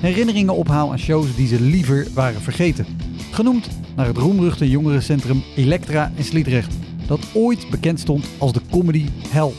[0.00, 2.86] herinneringen ophaal aan shows die ze liever waren vergeten.
[3.30, 6.74] Genoemd naar het roemruchte jongerencentrum Elektra in Sliedrecht,
[7.06, 9.52] dat ooit bekend stond als de comedy hell.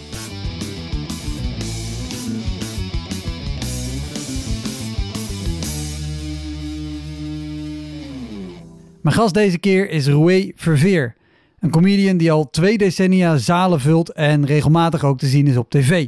[9.01, 11.15] Mijn gast deze keer is Roué Verveer.
[11.59, 15.69] Een comedian die al twee decennia zalen vult en regelmatig ook te zien is op
[15.69, 16.07] tv.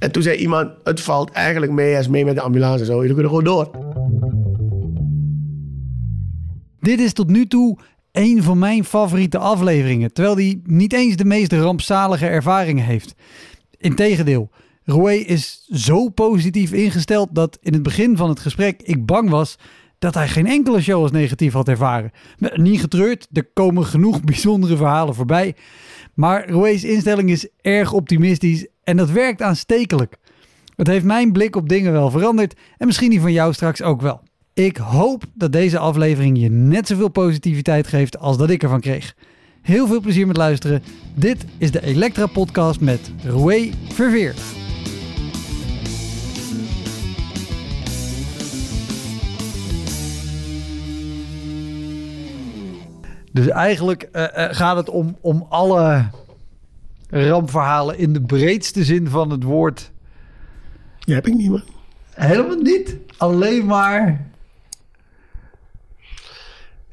[0.00, 3.00] En toen zei iemand, het valt eigenlijk mee als mee met de ambulance en zo.
[3.00, 3.70] Jullie kunnen gewoon door.
[6.80, 7.78] Dit is tot nu toe
[8.12, 13.14] een van mijn favoriete afleveringen, terwijl hij niet eens de meest rampzalige ervaringen heeft.
[13.78, 14.50] Integendeel,
[14.84, 19.58] Roué is zo positief ingesteld dat in het begin van het gesprek ik bang was
[19.98, 22.10] dat hij geen enkele show als negatief had ervaren.
[22.54, 25.54] Niet getreurd, er komen genoeg bijzondere verhalen voorbij.
[26.14, 30.16] Maar Roué's instelling is erg optimistisch en dat werkt aanstekelijk.
[30.76, 34.00] Het heeft mijn blik op dingen wel veranderd en misschien die van jou straks ook
[34.00, 34.20] wel.
[34.54, 39.14] Ik hoop dat deze aflevering je net zoveel positiviteit geeft als dat ik ervan kreeg.
[39.62, 40.82] Heel veel plezier met luisteren.
[41.14, 44.34] Dit is de Elektra Podcast met Roué Verveer.
[53.32, 56.10] Dus eigenlijk uh, uh, gaat het om, om alle
[57.10, 59.90] rampverhalen in de breedste zin van het woord.
[60.98, 61.62] Die heb ik niet, man.
[62.14, 62.96] Helemaal niet.
[63.16, 64.28] Alleen maar.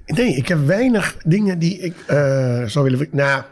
[0.05, 3.07] Nee, ik heb weinig dingen die ik uh, zou willen.
[3.11, 3.43] Nou.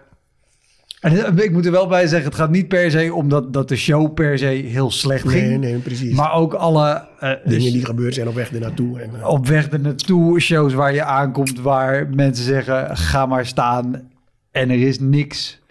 [0.99, 3.69] En ik moet er wel bij zeggen, het gaat niet per se om dat, dat
[3.69, 5.47] de show per se heel slecht ging.
[5.47, 6.15] Nee, nee, precies.
[6.15, 7.07] Maar ook alle...
[7.21, 8.99] Uh, dingen die gebeurd zijn op weg ernaartoe.
[8.99, 14.11] En, uh, op weg ernaartoe, shows waar je aankomt, waar mensen zeggen, ga maar staan
[14.51, 15.61] en er is niks.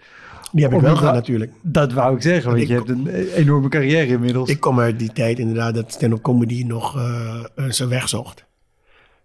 [0.55, 1.51] Die heb ik wel gehad natuurlijk.
[1.61, 4.49] Dat wou ik zeggen, want ik, je hebt een enorme carrière inmiddels.
[4.49, 8.45] Ik kom uit die tijd inderdaad dat stand-up comedy nog uh, zijn weg zocht.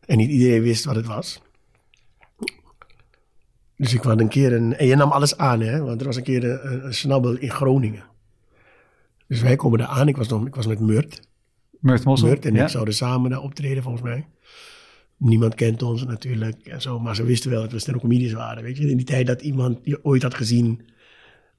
[0.06, 1.42] En niet iedereen wist wat het was.
[3.76, 4.76] Dus ik had een keer een...
[4.76, 5.80] En je nam alles aan, hè.
[5.80, 8.04] Want er was een keer een, een snabbel in Groningen.
[9.26, 10.08] Dus wij komen daar aan.
[10.08, 11.20] Ik was, nog, ik was met Murt.
[11.80, 12.28] Murt Mossel.
[12.28, 12.62] Murt en ja.
[12.62, 14.26] ik zouden samen daar optreden, volgens mij.
[15.16, 17.00] Niemand kent ons natuurlijk en zo.
[17.00, 18.90] Maar ze wisten wel dat we stand-up comedians waren, weet je.
[18.90, 20.88] In die tijd dat iemand je ooit had gezien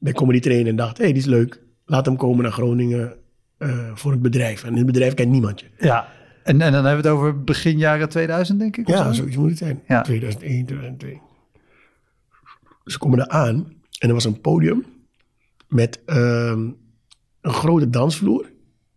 [0.01, 0.97] bij Comedy Train en dacht...
[0.97, 1.61] hé, hey, die is leuk.
[1.85, 3.13] Laat hem komen naar Groningen
[3.57, 4.63] uh, voor het bedrijf.
[4.63, 5.67] En in het bedrijf kent niemand je.
[5.77, 6.07] Ja,
[6.43, 8.87] en, en dan hebben we het over begin jaren 2000, denk ik?
[8.87, 9.13] Ja, zo?
[9.13, 9.81] zoiets moet het zijn.
[9.87, 10.01] Ja.
[10.01, 11.21] 2001, 2002.
[12.85, 14.85] Ze komen er aan en er was een podium
[15.67, 16.15] met uh,
[17.41, 18.51] een grote dansvloer.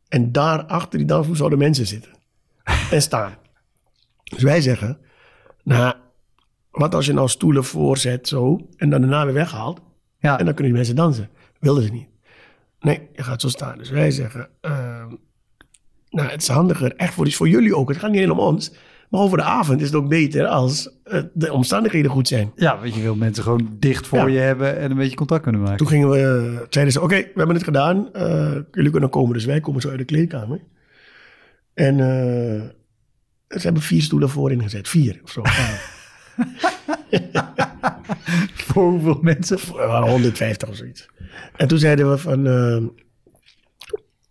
[0.08, 2.12] En daar achter die dansvloer zouden mensen zitten
[2.90, 3.34] en staan.
[4.24, 4.98] Dus wij zeggen,
[5.62, 5.94] nou,
[6.70, 9.80] wat als je nou stoelen voorzet zo en dan daarna weer weghaalt.
[10.24, 10.38] Ja.
[10.38, 11.28] En dan kunnen die mensen dansen.
[11.60, 12.08] Wilden ze niet.
[12.80, 13.78] Nee, je gaat zo staan.
[13.78, 15.04] Dus wij zeggen, uh,
[16.08, 17.88] nou, het is handiger, echt voor, voor jullie ook.
[17.88, 18.72] Het gaat niet alleen om ons.
[19.10, 20.90] Maar over de avond is het ook beter als
[21.32, 22.52] de omstandigheden goed zijn.
[22.56, 24.26] Ja, want je wil mensen gewoon dicht voor ja.
[24.26, 25.76] je hebben en een beetje contact kunnen maken.
[25.76, 28.08] Toen gingen we, zeiden ze, oké, okay, we hebben het gedaan.
[28.16, 29.32] Uh, jullie kunnen komen.
[29.32, 30.60] Dus wij komen zo uit de kleedkamer.
[31.74, 32.62] En uh,
[33.48, 34.88] ze hebben vier stoelen voorin gezet.
[34.88, 35.42] Vier of zo.
[38.68, 39.58] voor hoeveel mensen?
[39.72, 41.08] Waren 150 of zoiets.
[41.56, 42.46] En toen zeiden we van...
[42.46, 42.82] Uh,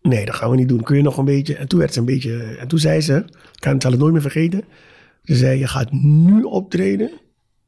[0.01, 0.83] nee, dat gaan we niet doen.
[0.83, 1.55] Kun je nog een beetje...
[1.55, 2.43] En toen werd ze een beetje...
[2.43, 3.25] En toen zei ze...
[3.59, 4.63] Ik zal het nooit meer vergeten.
[5.23, 7.11] Ze zei, je gaat nu optreden.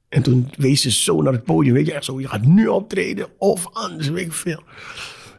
[0.10, 1.74] En toen wees ze zo naar het podium.
[1.74, 2.20] Weet je, echt zo.
[2.20, 3.28] Je gaat nu optreden.
[3.38, 4.64] Of anders, weet ik veel.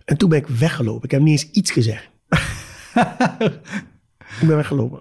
[0.05, 1.05] En toen ben ik weggelopen.
[1.05, 2.11] Ik heb niet eens iets gezegd.
[4.41, 5.01] ik ben weggelopen.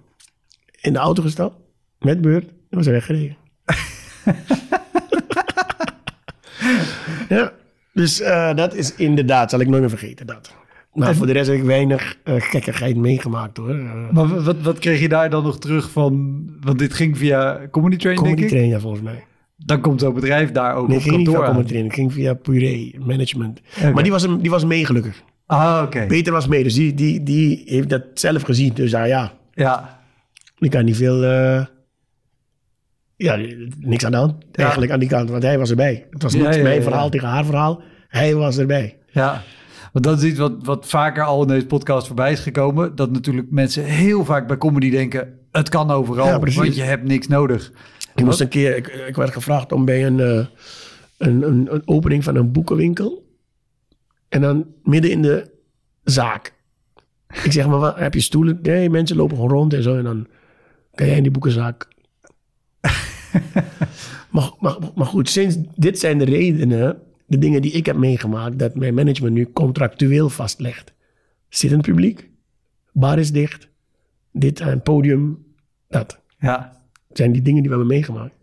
[0.81, 1.55] In de auto gestapt.
[1.99, 2.49] Met beurt.
[2.69, 3.37] En was er weggereden.
[7.29, 7.51] ja.
[7.93, 10.53] Dus uh, dat is inderdaad, zal ik nooit meer vergeten, dat.
[10.93, 13.75] Maar voor de rest heb ik weinig uh, gekkigheid meegemaakt hoor.
[13.75, 16.43] Uh, maar wat, wat kreeg je daar dan nog terug van?
[16.61, 18.57] Want dit ging via Comedy Train, comedy denk ik?
[18.57, 19.23] Train, ja, volgens mij.
[19.57, 21.51] Dan komt zo'n bedrijf daar ook nee, op ging niet kantoor via.
[21.53, 21.85] Comedy Train.
[21.85, 23.61] Het ging via Puree Management.
[23.93, 25.23] Maar die was, die was mee gelukkig.
[25.45, 26.05] Ah, oké.
[26.05, 28.73] Peter was mee, dus die, die, die heeft dat zelf gezien.
[28.73, 29.99] Dus ah, ja, Ja,
[30.59, 31.23] ik kan niet veel...
[31.23, 31.65] eh,
[33.17, 33.39] ja,
[33.79, 36.07] niks aan de hand eigenlijk aan die kant, want hij was erbij.
[36.09, 37.81] Het was niet mijn verhaal tegen haar verhaal.
[38.07, 38.97] Hij was erbij.
[39.11, 39.43] ja.
[39.95, 42.95] Want dat is iets wat, wat vaker al in deze podcast voorbij is gekomen.
[42.95, 45.39] Dat natuurlijk mensen heel vaak bij comedy denken...
[45.51, 47.71] het kan overal, Ja, want je hebt niks nodig.
[48.15, 50.45] Ik moest een keer, ik, ik werd gevraagd om bij een, eh,
[51.17, 53.25] een, een, een opening van een boekenwinkel.
[54.29, 55.51] En dan midden in de
[56.03, 56.53] zaak.
[57.43, 58.59] Ik zeg maar, wat, heb je stoelen?
[58.61, 59.97] Nee, mensen lopen gewoon rond en zo.
[59.97, 60.27] En dan
[60.95, 61.87] kan jij in die boekenzaak.
[64.31, 68.59] Maar, maar, maar goed, sinds dit zijn de redenen, de dingen die ik heb meegemaakt,
[68.59, 70.93] dat mijn management nu contractueel vastlegt.
[71.49, 72.29] Zittend publiek,
[72.91, 73.69] bar is dicht,
[74.31, 75.45] dit aan het podium,
[75.87, 78.35] dat Ja, zijn die dingen die we hebben meegemaakt.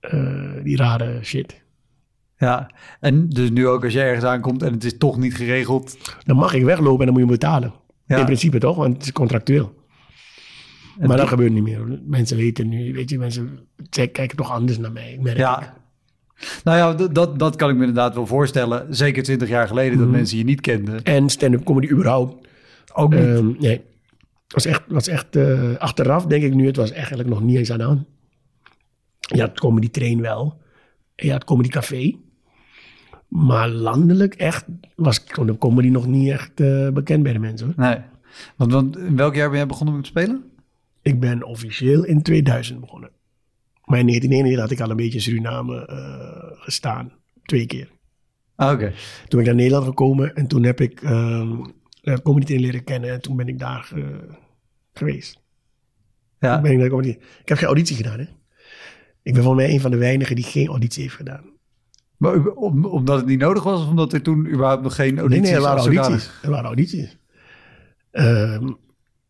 [0.00, 1.62] Eh, die rare shit.
[2.38, 2.70] ja.
[3.00, 5.98] En dus nu ook als je ergens aankomt en het is toch niet geregeld...
[6.24, 7.72] Dan mag ik weglopen en dan moet je betalen.
[8.06, 8.18] Ja.
[8.18, 9.74] In principe toch, want het is contractueel.
[11.06, 12.00] Maar dat gebeurt niet meer.
[12.04, 13.58] Mensen weten nu, weet je, mensen
[13.90, 15.18] kijken toch anders naar mij.
[15.20, 15.40] merk ik.
[15.42, 15.76] Ja.
[16.64, 18.94] Nou ja, dat, dat kan ik me inderdaad wel voorstellen.
[18.94, 20.02] Zeker twintig jaar geleden Mhm.
[20.02, 21.02] dat mensen je niet kenden.
[21.02, 22.48] En stand-up comedy überhaupt.
[22.94, 23.20] Ook niet.
[23.24, 23.80] Ehm, nee.
[24.48, 27.72] Was echt, was echt eh, achteraf denk ik nu, het was eigenlijk nog niet eens
[27.72, 28.04] aan de hand.
[29.20, 30.60] Je had comedy train wel.
[31.14, 32.14] En je had comedy café.
[33.28, 34.64] Maar landelijk echt
[34.96, 35.24] was
[35.58, 37.66] comedy nog niet echt eh, bekend bij de mensen.
[37.66, 37.86] Hoor.
[37.86, 37.98] nee.
[38.56, 40.44] Want, want in welk jaar ben jij begonnen met spelen?
[41.08, 43.10] Ik ben officieel in 2000 begonnen.
[43.84, 47.12] Maar in 1991 had ik al een beetje in Suriname eh, gestaan.
[47.42, 47.90] Twee keer.
[48.56, 48.92] Ah, oké.
[49.28, 51.60] Toen ben ik naar Nederland gekomen en toen heb ik ehm
[52.02, 53.10] uh, comedy train leren kennen.
[53.10, 54.04] En toen ben ik daar eh,
[54.92, 55.40] geweest.
[56.38, 56.54] Ja.
[56.54, 57.08] Toen ben ik, naar comedy.
[57.42, 58.26] ik heb geen auditie gedaan, hè.
[59.22, 61.44] Ik ben volgens mij een van de weinigen die geen auditie heeft gedaan.
[62.16, 65.20] Maar om, omdat het niet nodig was of omdat er toen überhaupt nog geen Nee,
[65.20, 66.30] audities nee, er waren audities.
[66.42, 67.18] Er waren audities.
[68.10, 68.72] Ehm,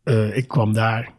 [0.03, 1.17] eh, ik kwam daar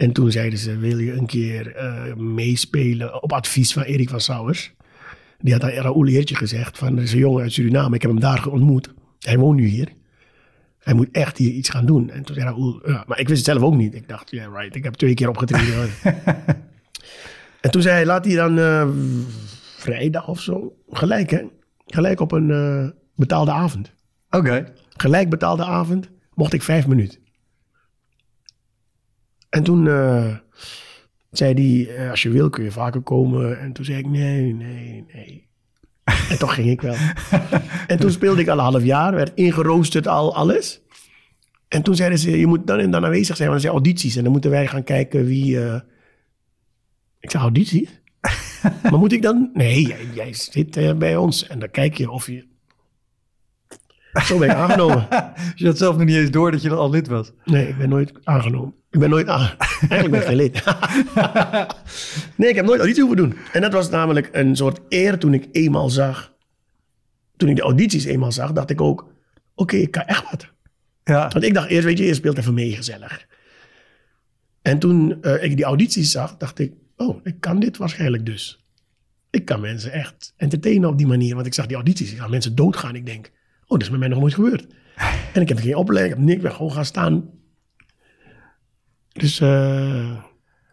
[0.00, 4.20] en toen zeiden ze, wil je een keer eh, meespelen op advies van Erik van
[4.20, 4.72] Sauers.
[5.38, 8.10] Die had aan Raoul Heertje gezegd van, er is een jongen uit Suriname, ik heb
[8.10, 8.94] hem daar ontmoet.
[9.18, 9.88] Hij woont nu hier.
[10.78, 12.10] Hij moet echt hier iets gaan doen.
[12.10, 13.94] En toen zei Raoul, ja, maar ik wist het zelf ook niet.
[13.94, 15.88] Ik dacht, ja, right, ik heb twee keer opgetreden.
[17.64, 18.88] en toen zei hij, laat hij dan eh,
[19.76, 21.42] vrijdag of zo, gelijk hè,
[21.86, 23.94] gelijk op een eh, betaalde avond
[24.30, 24.72] Oké.
[24.96, 27.18] gelijk betaalde avond, mocht ik vijf minuten.
[29.50, 30.36] En toen eh,
[31.30, 33.60] zei hij, eh, als je wil kun je vaker komen.
[33.60, 35.48] En toen zei ik, nee, nee, nee.
[36.04, 36.94] En toch ging ik wel.
[37.86, 40.80] en toen speelde ik al een half jaar, werd ingeroosterd al alles.
[41.68, 44.16] En toen zeiden ze, je moet dan en dan aanwezig zijn, want er zijn audities.
[44.16, 45.64] En dan moeten wij gaan kijken wie...
[45.64, 45.80] eh,
[47.20, 48.00] Ik zei, audities?
[48.82, 49.50] maar moet ik dan?
[49.54, 51.46] Nee, jij, zit bij ons.
[51.46, 52.48] En dan kijk je of je...
[54.12, 55.06] Zo ben ik aangenomen.
[55.54, 57.32] Je had zelf nog niet eens door dat je al lid was.
[57.44, 58.74] Nee, ik ben nooit aangenomen.
[58.90, 59.28] Ik ben nooit.
[59.28, 60.64] Eigenlijk ben ik geen lid.
[62.36, 63.36] nee, ik heb nooit auditie hoeven doen.
[63.52, 66.32] En dat was namelijk een soort eer toen ik eenmaal zag.
[67.36, 69.12] Toen ik de audities eenmaal zag, dacht ik ook:
[69.54, 70.48] oké, ik kan echt wat.
[71.04, 71.28] Ja.
[71.28, 73.26] Want ik dacht eerst, weet je, je speelt even mee gezellig.
[74.62, 78.64] En toen eh, ik die audities zag, dacht ik: oh, ik kan dit waarschijnlijk dus.
[79.30, 81.34] Ik kan mensen echt entertainen op die manier.
[81.34, 82.94] Want ik zag die audities, ik zag mensen doodgaan.
[82.94, 83.30] Ik denk:
[83.70, 84.66] oh, dat is met mij nog nooit gebeurd.
[85.32, 87.30] En ik heb geen opleiding, ik heb niks, ik ben gewoon gaan staan.
[89.12, 90.22] Dus eh,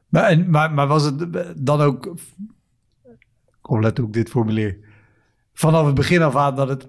[0.08, 1.25] Maar, en, maar, maar was het
[1.58, 2.16] dan ook...
[3.62, 4.77] Kom, let hoe ik dit formuleer.
[5.54, 6.88] Vanaf het begin af aan dat het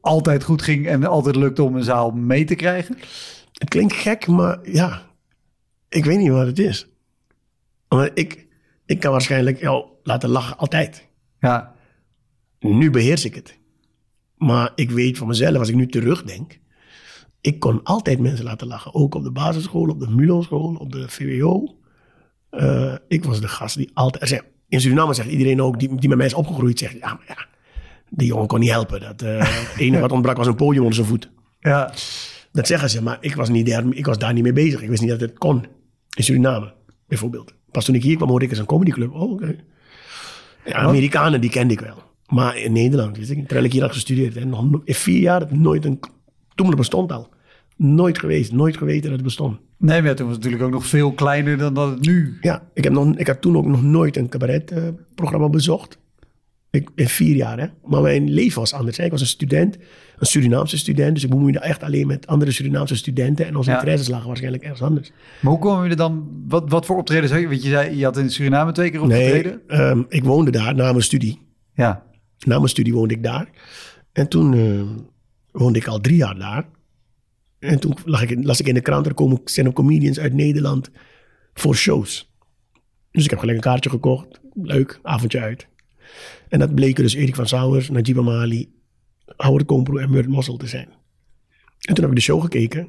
[0.00, 2.96] altijd goed ging en altijd lukte om een zaal mee te krijgen?
[3.60, 5.02] het klinkt gek, maar ja,
[5.88, 6.88] ik weet niet wat het is.
[7.88, 8.46] Maar ik,
[8.86, 11.08] ik kan waarschijnlijk jou laten lachen altijd.
[11.38, 11.74] Ja.
[12.58, 13.58] Nu beheers ik het.
[14.40, 16.58] Maar ik weet van mezelf, als ik nu terugdenk,
[17.40, 18.94] ik kon altijd mensen laten lachen.
[18.94, 21.76] Ook op de basisschool, op de MULO-school, op de VWO.
[22.50, 24.42] Eh, ik was de gast die altijd...
[24.68, 26.92] In Suriname zegt iedereen ook, die, die met mij is opgegroeid, zegt...
[26.98, 27.46] Ja, maar ja,
[28.08, 29.00] die jongen kon niet helpen.
[29.00, 31.30] Dat, eh, het enige wat ontbrak was een podium onder zijn voet.
[31.58, 31.92] Ja.
[32.52, 34.82] Dat zeggen ze, maar ik was, niet daar, ik was daar niet mee bezig.
[34.82, 35.66] Ik wist niet dat het kon.
[36.16, 36.74] In Suriname,
[37.06, 37.54] bijvoorbeeld.
[37.70, 39.12] Pas toen ik hier kwam, hoorde ik eens een comedyclub.
[39.12, 39.56] Oh, oké.
[40.64, 42.09] Ja, Amerikanen, die kende ik wel.
[42.30, 44.36] Maar in Nederland, wist ik, terwijl ik hier had gestudeerd.
[44.36, 46.00] En nog no- in vier jaar, nooit een...
[46.54, 47.28] Toen het bestond al.
[47.76, 49.58] Nooit geweest, nooit geweten dat het bestond.
[49.78, 52.38] Nee, maar toen was het natuurlijk ook nog veel kleiner dan dat het nu...
[52.40, 55.98] Ja, ik, heb nog, ik had toen ook nog nooit een cabaretprogramma bezocht.
[56.70, 57.66] Ik, in vier jaar, hè.
[57.84, 58.96] Maar mijn leven was anders.
[58.96, 59.04] Hè.
[59.04, 59.76] Ik was een student,
[60.18, 61.14] een Surinaamse student.
[61.14, 63.46] Dus ik bemoeide echt alleen met andere Surinaamse studenten.
[63.46, 63.76] En onze Ja.
[63.76, 65.12] interesses lagen waarschijnlijk ergens anders.
[65.40, 66.28] Maar hoe komen we er dan...
[66.48, 67.48] Wat, wat voor optredens had je?
[67.48, 69.60] Want je zei, je had in Suriname twee keer opgetreden.
[69.68, 71.38] Nee, ehm, ik woonde daar na mijn studie.
[71.74, 72.02] Ja.
[72.46, 73.48] Na mijn studie woonde ik daar.
[74.12, 75.04] En toen eh,
[75.50, 76.68] woonde ik al drie jaar daar.
[77.58, 80.90] En toen lag ik las ik in de krant, er komen stand-up comedians uit Nederland
[81.54, 82.30] voor shows.
[83.10, 84.40] Dus ik heb gelijk een kaartje gekocht.
[84.54, 85.68] Leuk, avondje uit.
[86.48, 88.72] En dat bleken dus Erik van Sauers, Najib Amali,
[89.36, 90.88] Howard Kompro en Murt Mossel te zijn.
[91.80, 92.88] En toen heb ik de show gekeken.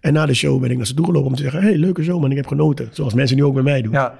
[0.00, 1.62] En na de show ben ik naar ze toe gelopen om te zeggen...
[1.62, 2.88] hey, leuke show man, ik heb genoten.
[2.92, 3.92] Zoals mensen nu ook bij mij doen.
[3.92, 4.18] Ja.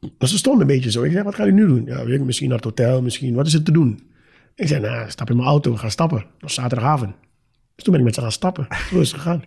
[0.00, 1.02] Maar ze stonden een beetje zo.
[1.02, 1.84] Ik zei, wat ga je nu doen?
[1.84, 3.34] Ja, weet ik, misschien naar het hotel, misschien.
[3.34, 4.00] Wat is er te doen?
[4.54, 6.18] Ik zei, nou, stap in mijn auto, we gaan stappen.
[6.18, 7.14] Dat was zaterdagavond.
[7.74, 8.66] Dus toen ben ik met ze gaan stappen.
[8.90, 9.44] Zo is het gegaan.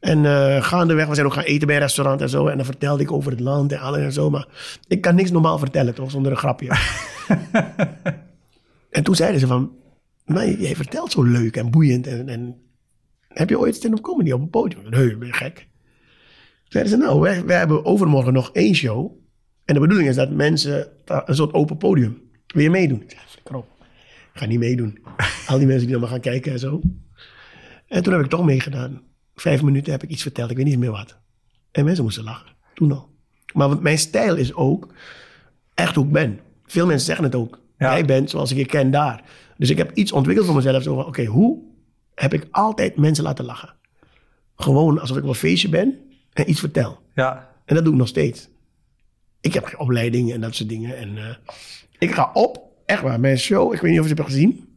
[0.00, 2.46] En eh, gaandeweg, we zijn ook gaan eten bij een restaurant en zo.
[2.46, 4.30] En dan vertelde ik over het land en alles en zo.
[4.30, 4.46] Maar
[4.88, 6.10] ik kan niks normaal vertellen, toch?
[6.10, 6.68] Zonder een grapje.
[8.90, 9.72] en toen zeiden ze van...
[10.24, 12.06] Maar jij vertelt zo leuk en boeiend.
[12.06, 12.56] En, en
[13.28, 14.88] heb je ooit stand-up comedy op een podium?
[14.90, 15.68] Nee, ben je gek?
[16.64, 19.12] Zeiden ze, nou, wij, wij hebben overmorgen nog één show.
[19.70, 22.22] En de bedoeling is dat mensen een soort open podium.
[22.46, 23.02] Wil je meedoen?
[23.02, 23.66] Ik zei, flikker op.
[24.32, 24.98] Ik ga niet meedoen.
[25.46, 26.80] Al die mensen die dan maar gaan kijken en zo.
[27.86, 29.02] En toen heb ik toch meegedaan.
[29.34, 31.18] Vijf minuten heb ik iets verteld, ik weet niet meer wat.
[31.72, 32.56] En mensen moesten lachen.
[32.74, 33.10] Toen al.
[33.52, 34.92] Maar mijn stijl is ook
[35.74, 36.40] echt hoe ik ben.
[36.66, 37.60] Veel mensen zeggen het ook.
[37.78, 37.92] Ja.
[37.92, 39.24] Jij bent zoals ik je ken daar.
[39.56, 40.82] Dus ik heb iets ontwikkeld voor mezelf.
[40.82, 41.62] Zo van, oké, hoe
[42.14, 43.74] heb ik altijd mensen laten lachen?
[44.56, 45.98] Gewoon alsof ik op een feestje ben
[46.32, 46.98] en iets vertel.
[47.14, 47.54] Ja.
[47.64, 48.48] En dat doe ik nog steeds.
[49.40, 50.96] Ik heb geen opleiding en dat soort dingen.
[50.96, 51.34] En eh,
[51.98, 54.68] ik ga op, echt waar, mijn show, ik weet niet of je het hebt gezien.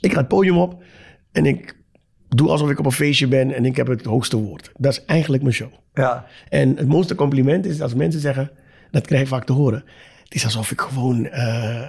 [0.00, 0.82] Ik ga het podium op
[1.32, 1.76] en ik
[2.28, 4.70] doe alsof ik op een feestje ben en ik heb het hoogste woord.
[4.76, 5.72] Dat is eigenlijk mijn show.
[5.94, 6.26] Ja.
[6.48, 8.50] En het mooiste compliment is als mensen zeggen,
[8.90, 9.84] dat krijg ik vaak te horen.
[10.24, 11.86] Het is alsof ik gewoon, eh,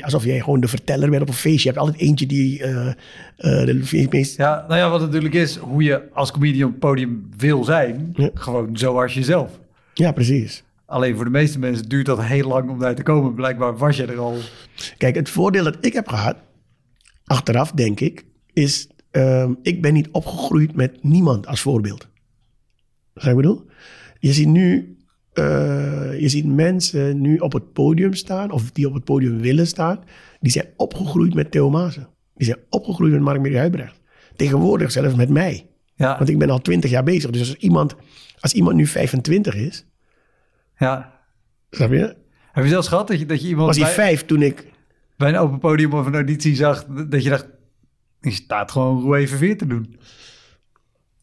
[0.00, 1.68] alsof jij gewoon de verteller bent op een feestje.
[1.68, 2.94] Je hebt altijd eentje die eh, eh,
[3.36, 4.36] de meest...
[4.36, 8.10] Ja, nou ja, wat natuurlijk is, hoe je als comedian op het podium wil zijn,
[8.14, 8.30] Ja.
[8.34, 9.58] gewoon zoals jezelf.
[9.94, 10.64] Ja, precies.
[10.86, 13.34] Alleen voor de meeste mensen duurt dat heel lang om daar te komen.
[13.34, 14.36] Blijkbaar was je er al.
[14.98, 16.36] Kijk, het voordeel dat ik heb gehad,
[17.24, 22.08] achteraf denk ik, is ehm, ik ben niet opgegroeid met niemand als voorbeeld.
[23.12, 23.64] Wat ik bedoel?
[24.18, 24.96] Je ziet nu,
[25.32, 29.66] eh, je ziet mensen nu op het podium staan, of die op het podium willen
[29.66, 30.04] staan,
[30.40, 32.08] die zijn opgegroeid met Theo Maassen.
[32.34, 34.00] Die zijn opgegroeid met Mark-Marie Huibrecht.
[34.36, 35.70] Tegenwoordig zelfs met mij.
[35.94, 37.30] Ja, Want ik ben al twintig jaar bezig.
[37.30, 37.96] Dus als iemand,
[38.40, 39.86] als iemand nu 25 is,
[40.76, 41.20] ja.
[41.70, 42.16] snap je?
[42.52, 44.72] Heb je zelfs gehad dat je, dat je iemand Was hij bij, vijf toen ik
[45.16, 47.46] bij een open podium of een auditie zag, dat je dacht,
[48.20, 49.96] je staat gewoon Roué Verveer te doen.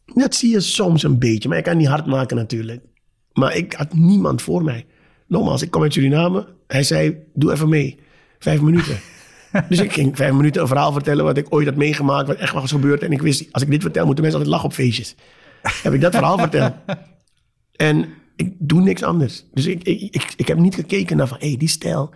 [0.04, 2.82] Dat zie je soms een beetje, maar ik kan niet hard maken natuurlijk.
[3.32, 4.86] Maar ik had niemand voor mij.
[5.26, 6.46] Nogmaals, ik kom uit Suriname.
[6.66, 7.98] Hij zei, doe even mee.
[8.38, 8.96] Vijf minuten.
[9.68, 12.52] dus ik ging vijf minuten een verhaal vertellen wat ik ooit had meegemaakt, wat echt
[12.52, 13.02] was gebeurd.
[13.02, 15.14] En ik wist, als ik dit vertel, moeten mensen altijd lachen op feestjes.
[15.82, 16.74] Heb ik dat verhaal verteld.
[17.76, 19.44] En ik doe niks anders.
[19.52, 22.10] Dus ik, ik, ik, ik heb niet gekeken naar van, hé, hey, die stijl,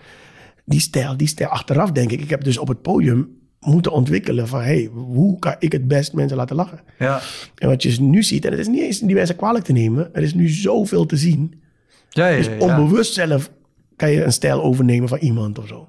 [0.64, 1.48] die stijl, die stijl.
[1.48, 5.38] Achteraf denk ik, ik heb dus op het podium moeten ontwikkelen van, hé, hey, hoe
[5.38, 6.80] kan ik het best mensen laten lachen?
[6.98, 7.20] Ja,
[7.54, 10.14] En wat je nu ziet, en het is niet eens die mensen kwalijk te nemen,
[10.14, 11.62] er is nu zoveel te zien.
[12.10, 12.36] ja, ja.
[12.36, 13.50] Dus ja, onbewust zelf
[13.96, 15.88] kan je een stijl overnemen van iemand of zo.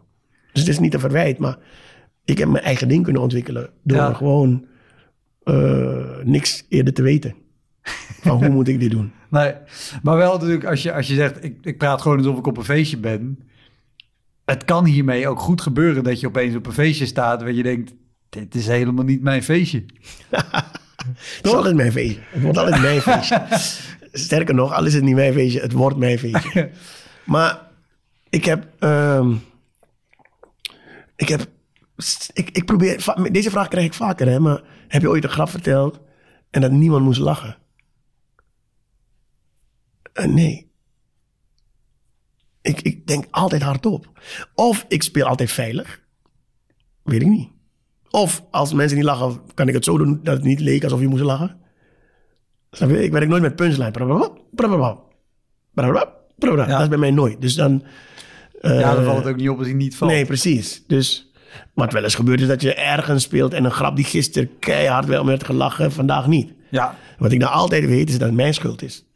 [0.51, 1.57] Dus het is niet een verwijt, maar
[2.25, 4.65] ik heb mijn eigen ding kunnen ontwikkelen door gewoon
[5.43, 7.35] eh, niks eerder te weten.
[8.21, 9.11] Van hoe moet ik dit doen?
[9.29, 9.53] Nee,
[10.03, 12.57] maar wel natuurlijk als je, als je zegt, ik, ik praat gewoon alsof ik op
[12.57, 13.39] een feestje ben.
[14.45, 17.63] Het kan hiermee ook goed gebeuren dat je opeens op een feestje staat waar je
[17.63, 17.93] denkt,
[18.29, 19.85] dit is helemaal niet mijn feestje.
[21.05, 22.21] Het is altijd mijn feestje.
[22.29, 23.43] Het wordt altijd mijn feestje.
[24.11, 26.69] Sterker nog, al is het niet mijn feestje, het wordt mijn feestje.
[27.25, 27.61] Maar
[28.29, 28.67] ik heb...
[28.79, 29.33] ehm,
[31.15, 31.47] ik heb...
[32.33, 33.13] Ik, ik probeer...
[33.31, 34.39] Deze vraag krijg ik vaker, hè.
[34.39, 35.99] Maar heb je ooit een grap verteld
[36.49, 37.57] en dat niemand moest lachen?
[40.19, 40.71] Eh, nee.
[42.61, 44.19] Ik, ik denk altijd hardop.
[44.55, 46.01] Of ik speel altijd veilig.
[47.03, 47.49] Weet ik niet.
[48.09, 50.99] Of als mensen niet lachen, kan ik het zo doen dat het niet leek alsof
[50.99, 51.57] je moest lachen.
[52.71, 53.91] Ik werk nooit met punchline.
[56.67, 56.73] Ja.
[56.73, 57.41] Dat is bij mij nooit.
[57.41, 57.83] Dus dan...
[58.61, 60.11] eh, ja, dan valt het ook niet op als hij niet valt.
[60.11, 60.83] Nee, precies.
[60.87, 61.31] Dus
[61.73, 65.05] wat wel eens gebeurt is dat je ergens speelt en een grap die gisteren keihard
[65.05, 66.53] wel werd gelachen, vandaag niet.
[66.69, 69.08] Ja, Wat ik nou altijd weet is dat het mijn schuld is.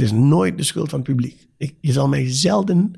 [0.00, 1.46] Het is nooit de schuld van het publiek.
[1.56, 2.92] Ik, je zal mij zelden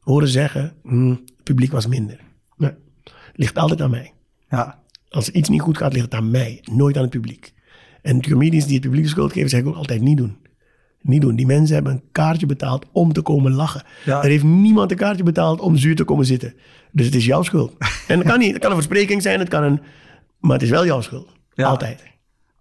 [0.00, 2.20] horen zeggen, "Hmm, het publiek was minder.
[2.56, 2.70] Nee,
[3.04, 4.12] het ligt altijd aan mij.
[4.50, 4.78] ja,
[5.08, 7.52] Als iets niet goed gaat, ligt het aan mij, nooit aan het publiek.
[8.02, 10.36] En de comedians die het publiek de schuld geven, zeg ik ook altijd niet doen.
[11.00, 11.36] Niet doen.
[11.36, 13.82] Die mensen hebben een kaartje betaald om te komen lachen.
[14.04, 14.22] Ja.
[14.22, 16.54] Er heeft niemand een kaartje betaald om zuur te komen zitten.
[16.92, 17.76] Dus het is jouw schuld.
[18.08, 18.52] En dat kan niet.
[18.52, 19.80] Het kan een verspreking zijn, het kan een...
[20.40, 21.32] Maar het is wel jouw schuld.
[21.54, 21.66] Ja.
[21.68, 22.02] Altijd.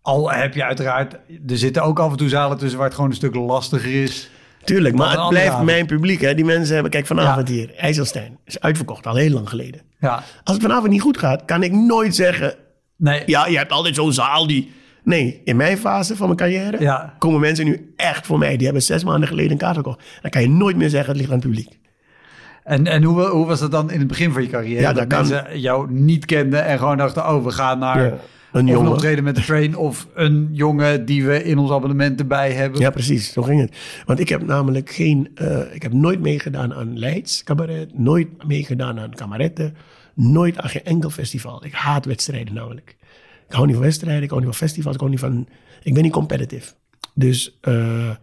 [0.05, 1.13] Al heb je uiteraard,
[1.47, 4.29] er zitten ook af en toe zalen tussen waar het gewoon een stuk lastiger is.
[4.63, 5.65] Tuurlijk, maar het blijft avond.
[5.65, 6.21] mijn publiek.
[6.21, 6.35] Hè.
[6.35, 6.91] Die mensen hebben...
[6.91, 7.53] Kijk, vanavond Ja.
[7.53, 7.75] hier.
[7.75, 8.37] IJsselstein.
[8.45, 9.81] Is uitverkocht, al heel lang geleden.
[9.99, 12.53] Ja, Als het vanavond niet goed gaat, kan ik nooit zeggen...
[12.95, 14.71] nee, Ja, je hebt altijd zo'n zaal die...
[15.03, 17.13] Nee, in mijn fase van mijn carrière Ja.
[17.19, 18.55] komen mensen nu echt voor mij.
[18.55, 19.99] Die hebben zes maanden geleden een kaart gekocht.
[20.21, 21.79] Dan kan je nooit meer zeggen, het ligt aan het publiek.
[22.63, 24.81] En, en hoe, hoe was dat dan in het begin van je carrière?
[24.81, 25.29] Ja, dat dat kan.
[25.29, 28.13] mensen jou niet kenden en gewoon dachten, oh, we gaan naar Ja,
[28.55, 28.91] een of een jongen.
[28.91, 32.79] optreden met de train of een jongen die we in ons abonnement erbij hebben.
[32.79, 33.31] Ja, precies.
[33.31, 33.77] Zo ging het.
[34.05, 35.29] Want ik heb namelijk geen...
[35.35, 37.97] eh, ik heb nooit meegedaan aan Leids cabaret.
[37.97, 39.75] Nooit meegedaan aan kameretten.
[40.13, 41.65] Nooit aan geen enkel festival.
[41.65, 42.95] Ik haat wedstrijden namelijk.
[43.47, 44.23] Ik hou niet van wedstrijden.
[44.23, 44.93] Ik hou niet van festivals.
[44.93, 45.47] Ik hou niet van...
[45.83, 46.73] Ik ben niet competitive.
[47.13, 48.15] Dus eh, eh,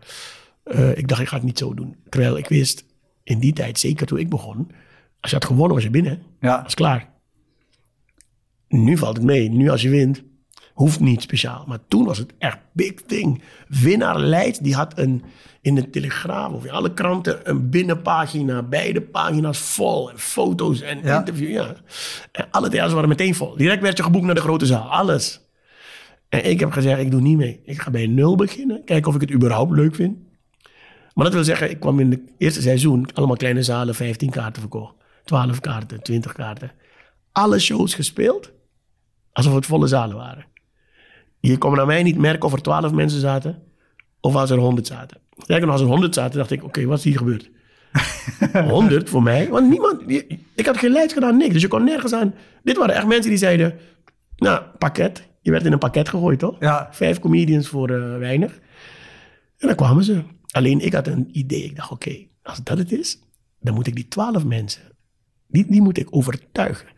[0.94, 1.96] ik dacht, ik ga het niet zo doen.
[2.08, 2.84] Terwijl ik wist,
[3.24, 4.70] in die tijd, zeker toen ik begon...
[5.20, 6.22] Als je had gewonnen, was je binnen.
[6.40, 6.62] Ja.
[6.62, 7.11] was klaar.
[8.72, 9.50] Nu valt het mee.
[9.50, 10.22] Nu als je wint,
[10.72, 11.64] hoeft niet speciaal.
[11.66, 13.42] Maar toen was het echt big thing.
[13.68, 15.22] Winnaar Leidt, die had een,
[15.60, 18.62] in de Telegraaf of in alle kranten een binnenpagina.
[18.62, 20.10] Beide pagina's vol.
[20.10, 21.18] En foto's en Ja.
[21.18, 21.52] interviews.
[21.52, 21.74] Ja.
[22.32, 23.56] En alle theaters waren meteen vol.
[23.56, 24.90] Direct werd je geboekt naar de grote zaal.
[24.90, 25.40] Alles.
[26.28, 27.60] En ik heb gezegd, ik doe niet mee.
[27.64, 28.84] Ik ga bij nul beginnen.
[28.84, 30.16] Kijken of ik het überhaupt leuk vind.
[31.14, 33.06] Maar dat wil zeggen, ik kwam in het eerste seizoen...
[33.14, 34.94] allemaal kleine zalen, 15 kaarten verkocht.
[35.24, 36.72] 12 kaarten, 20 kaarten.
[37.32, 38.50] Alle shows gespeeld,
[39.32, 40.44] alsof het volle zalen waren.
[41.40, 43.62] Je kon aan mij niet merken of er 12 mensen zaten...
[44.20, 45.20] of als er 100 zaten.
[45.36, 46.64] Sterker nog, als er 100 zaten, dacht ik...
[46.64, 47.50] oké, wat is hier gebeurd?
[48.68, 49.48] 100 voor mij?
[49.48, 50.02] Want niemand...
[50.54, 51.52] Ik had geen lijst gedaan, niks.
[51.52, 52.34] Dus je kon nergens aan...
[52.62, 53.78] Dit waren echt mensen die zeiden...
[54.36, 55.28] Nou, pakket.
[55.40, 56.56] Je werd in een pakket gegooid, toch?
[56.60, 56.88] Ja.
[56.90, 58.60] Vijf comedians voor eh, weinig.
[59.58, 60.22] En dan kwamen ze.
[60.50, 61.64] Alleen ik had een idee.
[61.64, 63.18] Ik dacht, oké, als dat het is,
[63.60, 64.82] dan moet ik die twaalf mensen,
[65.46, 66.88] die, die moet ik overtuigen.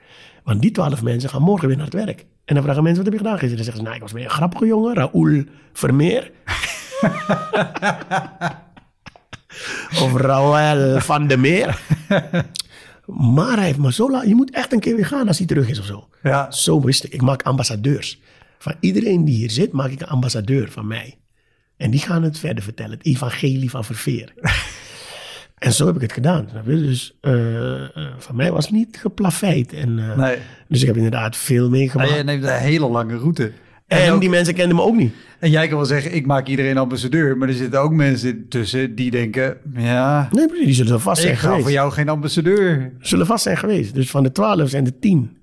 [0.44, 2.26] Want die twaalf mensen gaan morgen weer naar het werk.
[2.44, 3.64] En dan vragen mensen, wat heb je gedaan gisteren?
[3.64, 6.30] Dan zeggen ze, nou, ik was weer een grappige jongen, Raoul Vermeer.
[10.04, 11.80] of Raoul van de Meer.
[13.06, 15.46] maar hij heeft me zo laat, je moet echt een keer weer gaan als hij
[15.46, 16.09] terug is of zo.
[16.22, 16.50] Ja.
[16.50, 17.12] Zo wist ik.
[17.12, 18.20] Ik maak ambassadeurs.
[18.59, 21.18] Van iedereen die hier zit, maak ik een ambassadeur van mij.
[21.76, 22.96] En die gaan het verder vertellen.
[22.96, 24.33] Het evangelie van verveer.
[25.64, 26.48] En zo heb ik het gedaan.
[26.64, 27.18] Dus
[28.18, 29.72] van mij was het niet geplaveid.
[29.72, 30.37] En, Nee.
[30.68, 32.11] Dus ik heb inderdaad veel meegemaakt.
[32.11, 33.53] En je neemt een hele lange route.
[33.87, 35.14] en ook- die mensen kenden me ook niet.
[35.38, 37.37] En jij kan wel zeggen, ik maak iedereen ambassadeur.
[37.37, 40.64] Maar er zitten ook mensen tussen die denken, ja, Nee, precies.
[40.66, 41.62] Die zullen vast zijn ik ga geweest.
[41.64, 42.92] voor jou geen ambassadeur.
[43.00, 43.94] Zullen vast zijn geweest.
[43.94, 45.37] Dus van de twaalf zijn er tien.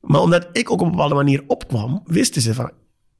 [0.00, 2.70] Maar omdat ik ook op een bepaalde manier opkwam, wisten ze van,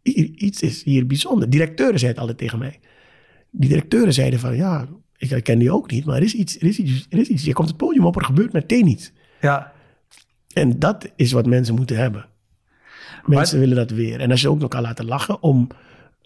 [0.02, 1.50] iets is hier bijzonder.
[1.50, 2.80] Directeuren zeiden altijd tegen mij.
[3.50, 4.86] Die directeuren zeiden van, ja,
[5.22, 7.44] ik herken die ook niet, maar er is iets, er is iets, er is iets.
[7.44, 9.12] Je komt het podium op, er gebeurt meteen iets.
[9.40, 9.72] Ja,
[10.52, 12.26] En dat is wat mensen moeten hebben.
[13.26, 14.20] Mensen willen dat weer.
[14.20, 15.68] En als je ook nog kan laten lachen om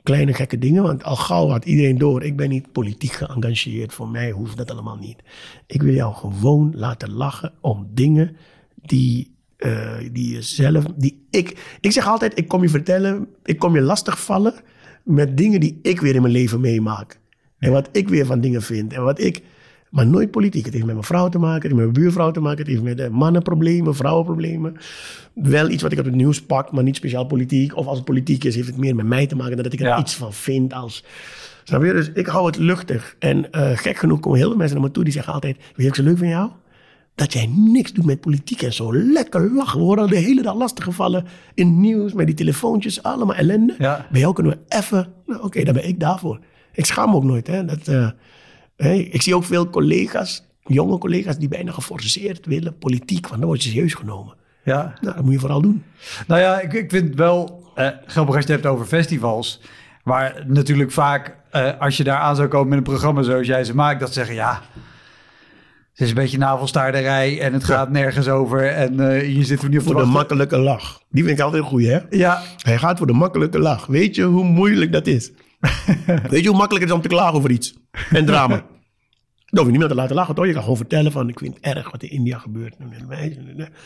[0.03, 0.83] kleine gekke dingen.
[0.83, 2.23] Want al gauw had iedereen door.
[2.23, 3.93] Ik ben niet politiek geëngageerd.
[3.93, 5.23] Voor mij hoeft dat allemaal niet.
[5.67, 8.37] Ik wil jou gewoon laten lachen om dingen
[8.75, 10.85] die, eh, die je zelf...
[10.97, 13.29] Die ik, ik zeg altijd, ik kom je vertellen...
[13.45, 14.55] Ik kom je lastigvallen
[15.05, 17.21] met dingen die ik weer in mijn leven meemaak.
[17.59, 18.93] En wat ik weer van dingen vind.
[18.93, 19.43] En wat ik...
[19.91, 20.65] Maar nooit politiek.
[20.65, 22.67] Het heeft met mijn vrouw te maken, het heeft met mijn buurvrouw te maken, het
[22.67, 24.77] heeft met eh, mannenproblemen, vrouwenproblemen.
[25.35, 27.77] Wel iets wat ik uit het nieuws pak, maar niet speciaal politiek.
[27.77, 29.81] Of als het politiek is, heeft het meer met mij te maken dan dat ik
[29.81, 29.99] er Ja.
[29.99, 31.05] iets van vind als.
[31.65, 31.93] Snap je?
[31.93, 33.17] Dus ik hou het luchtig.
[33.19, 35.67] En eh, gek genoeg komen heel veel mensen naar me toe die zeggen altijd: Weet
[35.77, 36.51] je wat ik zo leuk van jou?
[37.15, 38.95] Dat jij niks doet met politiek en zo.
[38.95, 39.79] Lekker lachen.
[39.79, 43.75] We worden al de hele dag lastiggevallen in het nieuws, met die telefoontjes, allemaal ellende.
[43.79, 44.07] Ja.
[44.11, 45.09] Bij jou kunnen we even.
[45.27, 46.41] Nou, Oké, daar ben ik daarvoor.
[46.77, 47.47] Ik schaam me ook nooit.
[47.47, 47.65] Hè?
[47.65, 47.89] Dat,
[48.77, 53.27] eh, ik zie ook veel collega's, jonge collega's, die bijna geforceerd willen politiek.
[53.29, 54.35] Want dan word je serieus genomen.
[54.65, 54.95] ja.
[55.01, 55.85] Nou, dat moet je vooral doen.
[56.27, 59.61] Nou ja, ik, ik vind wel eh, grappig als je het hebt over festivals.
[60.05, 63.65] Waar natuurlijk vaak, eh, als je daar aan zou komen met een programma zoals jij
[63.65, 64.63] ze maakt, dat ze zeggen ja.
[65.93, 68.67] Het is een beetje navelstaarderij en het gaat nergens over.
[68.67, 71.01] En hier zitten we niet te Voor de makkelijke lach.
[71.11, 71.99] Die vind ik altijd een goeie, hè?
[72.11, 73.87] Ja, Hij gaat voor de makkelijke lach.
[73.87, 75.31] Weet je hoe moeilijk dat is?
[76.31, 77.75] Weet je hoe makkelijk het is om te klagen over iets?
[78.11, 78.55] En drama.
[79.47, 80.47] Dan hoef je niemand te laten lachen, toch?
[80.47, 81.29] Je kan gewoon vertellen van...
[81.29, 82.77] ik vind het erg wat in India gebeurt.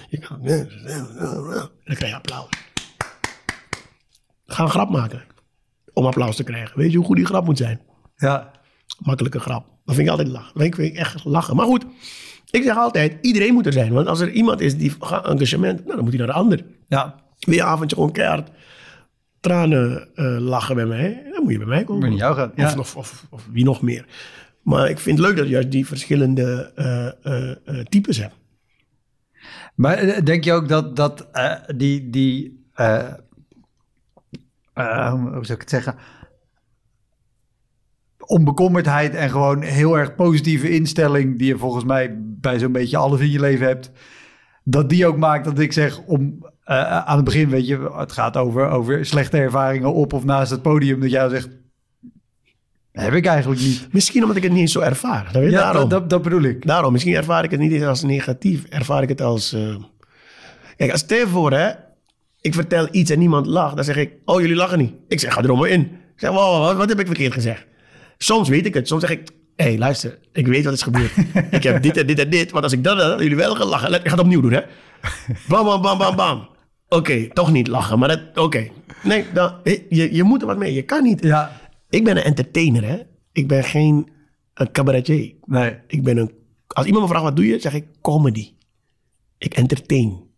[0.09, 0.39] Je kan...
[0.43, 2.49] Dan krijg je applaus.
[4.47, 5.23] Ga een grap maken.
[5.93, 6.79] Om applaus te krijgen.
[6.79, 7.81] Weet je hoe goed die grap moet zijn?
[8.17, 8.51] ja,
[8.99, 9.67] Makkelijke grap.
[9.85, 10.53] Dat vind ik altijd lachen.
[10.55, 11.57] Dat vind ik echt lachen.
[11.57, 11.85] Maar goed,
[12.51, 13.19] ik zeg altijd...
[13.21, 13.93] iedereen moet er zijn.
[13.93, 15.85] Want als er iemand is die engagement...
[15.85, 16.65] Nou, dan moet hij naar de ander.
[16.89, 17.15] ja.
[17.41, 18.51] Weer een avondje gewoon keihard
[19.41, 22.11] tranen eh, lachen bij mij, dan moet je bij mij komen.
[22.11, 22.67] Je jou gaan, ja.
[22.67, 24.07] Of, of, of, of wie nog meer.
[24.63, 28.35] Maar ik vind het leuk dat je juist die verschillende eh, eh, types hebt.
[29.75, 31.29] Maar denk je ook dat, dat
[31.77, 32.65] die, die
[34.75, 35.95] hoe zou ik het zeggen?
[38.27, 43.21] Onbekommerdheid en gewoon heel erg positieve instelling, die je volgens mij bij zo'n beetje alles
[43.21, 43.91] in je leven hebt,
[44.65, 48.13] dat die ook maakt dat ik zeg om eh, aan het begin, weet je, het
[48.13, 51.49] gaat over, over slechte ervaringen op of naast het podium, dat jij zegt,
[52.93, 53.89] heb ik eigenlijk niet.
[53.93, 55.25] Misschien omdat ik het niet eens zo ervaar.
[55.33, 56.09] Dat, weet Ja, daarom.
[56.09, 56.67] dat, bedoel ik.
[56.67, 58.65] Daarom, misschien ervaar ik het niet eens als negatief.
[58.65, 59.53] Ervaar ik het als...
[59.53, 59.75] eh,
[60.77, 61.71] Kijk, als stel voor, hè.
[62.41, 63.77] Ik vertel iets en niemand lacht.
[63.77, 64.93] Dan zeg ik, oh, jullie lachen niet.
[65.09, 65.81] Ik zeg, ga er allemaal in.
[65.81, 67.67] Ik zeg, wow, wat, wat heb ik verkeerd gezegd?
[68.19, 68.89] Soms weet ik het.
[68.89, 70.19] Soms zeg ik, hé, hey, luister.
[70.33, 71.13] Ik weet wat is gebeurd.
[71.51, 72.51] ik heb dit en dit en dit.
[72.51, 73.91] Want als ik dat had, jullie wel gelachen.
[73.91, 74.61] Let, ik ga het opnieuw doen, hè.
[75.49, 76.49] Bam, bam, bam, bam, bam.
[76.93, 77.99] Oké, toch niet lachen.
[77.99, 78.69] Maar dat, oké.
[79.03, 79.55] Nee, dan,
[79.89, 80.75] je, je moet er wat mee.
[80.75, 81.23] Je kan niet.
[81.23, 82.99] Ja, Ik ben een entertainer, hè.
[83.33, 84.09] Ik ben geen
[84.55, 85.35] een cabaretier.
[85.45, 85.79] nee.
[85.87, 86.33] Ik ben een...
[86.67, 87.59] Als iemand me vraagt, wat doe je?
[87.59, 88.53] Zeg ik, comedy.
[89.39, 90.29] Ik entertain.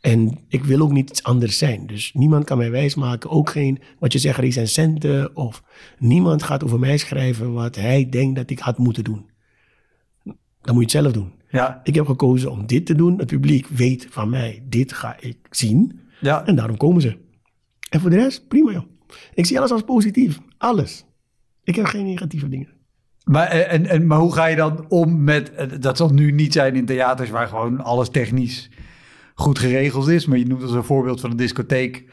[0.00, 1.86] En ik wil ook niet iets anders zijn.
[1.86, 3.30] Dus niemand kan mij wijsmaken.
[3.30, 5.36] Ook geen, wat je zegt, recensenten.
[5.36, 5.62] Of
[5.98, 9.30] niemand gaat over mij schrijven wat hij denkt dat ik had moeten doen.
[10.62, 11.32] Dan moet je het zelf doen.
[11.50, 13.18] Ja, Ik heb gekozen om dit te doen.
[13.18, 16.00] Het publiek weet van mij, dit ga ik zien.
[16.20, 16.46] ja.
[16.46, 17.16] En daarom komen ze.
[17.90, 18.84] En voor de rest, prima joh.
[19.34, 20.38] Ik zie alles als positief.
[20.58, 21.04] Alles.
[21.64, 22.68] Ik heb geen negatieve dingen.
[23.24, 25.54] Maar, eh, en, en, maar hoe ga je dan om met...
[25.54, 28.70] eh, Dat zal nu niet zijn in theaters waar gewoon alles technisch
[29.40, 30.26] goed geregeld is.
[30.26, 32.04] Maar je noemt als een voorbeeld van een discotheek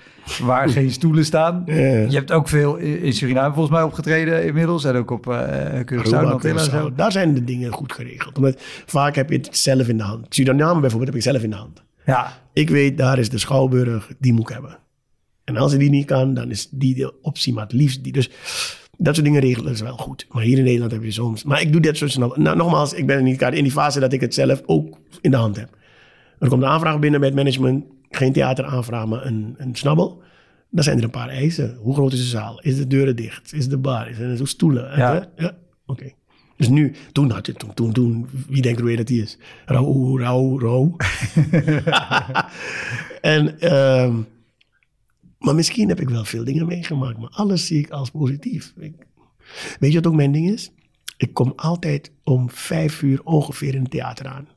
[0.42, 1.63] waar geen stoelen staan.
[1.66, 4.84] Je hebt ook veel in in Suriname volgens mij opgetreden inmiddels.
[4.84, 6.46] En ook op eh Curaçao.
[6.46, 8.38] Curaçao, Daar zijn de dingen goed geregeld.
[8.38, 10.26] Omdat vaak heb je het zelf in de hand.
[10.30, 11.84] Suriname bijvoorbeeld heb ik zelf in de hand.
[12.06, 14.78] Ja, Ik weet, daar is de Schouwburg, die moet ik hebben.
[15.44, 18.13] En als ze die niet kan, dan is die de optie, maar het liefst die.
[18.13, 18.30] Dus
[18.98, 20.26] dat soort dingen regelen is wel goed.
[20.30, 21.44] Maar hier in Nederland heb je soms...
[21.44, 22.34] Maar ik doe dit zo snel.
[22.36, 25.38] Nou, nogmaals, ik ben niet in die fase dat ik het zelf ook in de
[25.38, 25.70] hand heb.
[26.39, 27.86] Er komt een aanvraag binnen bij het management.
[28.10, 30.21] Geen theateraanvraag, maar een, een snabbel.
[30.69, 31.76] Dan zijn er een paar eisen.
[31.76, 32.62] Hoe groot is de zaal?
[32.62, 33.54] Is de deuren dicht?
[33.54, 34.10] Is de bar?
[34.10, 34.97] Is er zo stoelen?
[34.97, 35.30] Ja.
[35.36, 36.12] Ja, oké.
[36.56, 39.38] Dus nu, toen had je, toen, toen, toen, wie denkt hoe dat die is?
[39.65, 40.95] Rauw, rauw, rauw.
[43.21, 44.21] en, ehm,
[45.39, 48.73] maar misschien heb ik wel veel dingen meegemaakt, maar alles zie ik als positief.
[48.78, 49.08] Ik-
[49.80, 50.71] weet je wat ook mijn ding is?
[51.17, 54.47] Ik kom altijd om vijf uur ongeveer in het theater aan.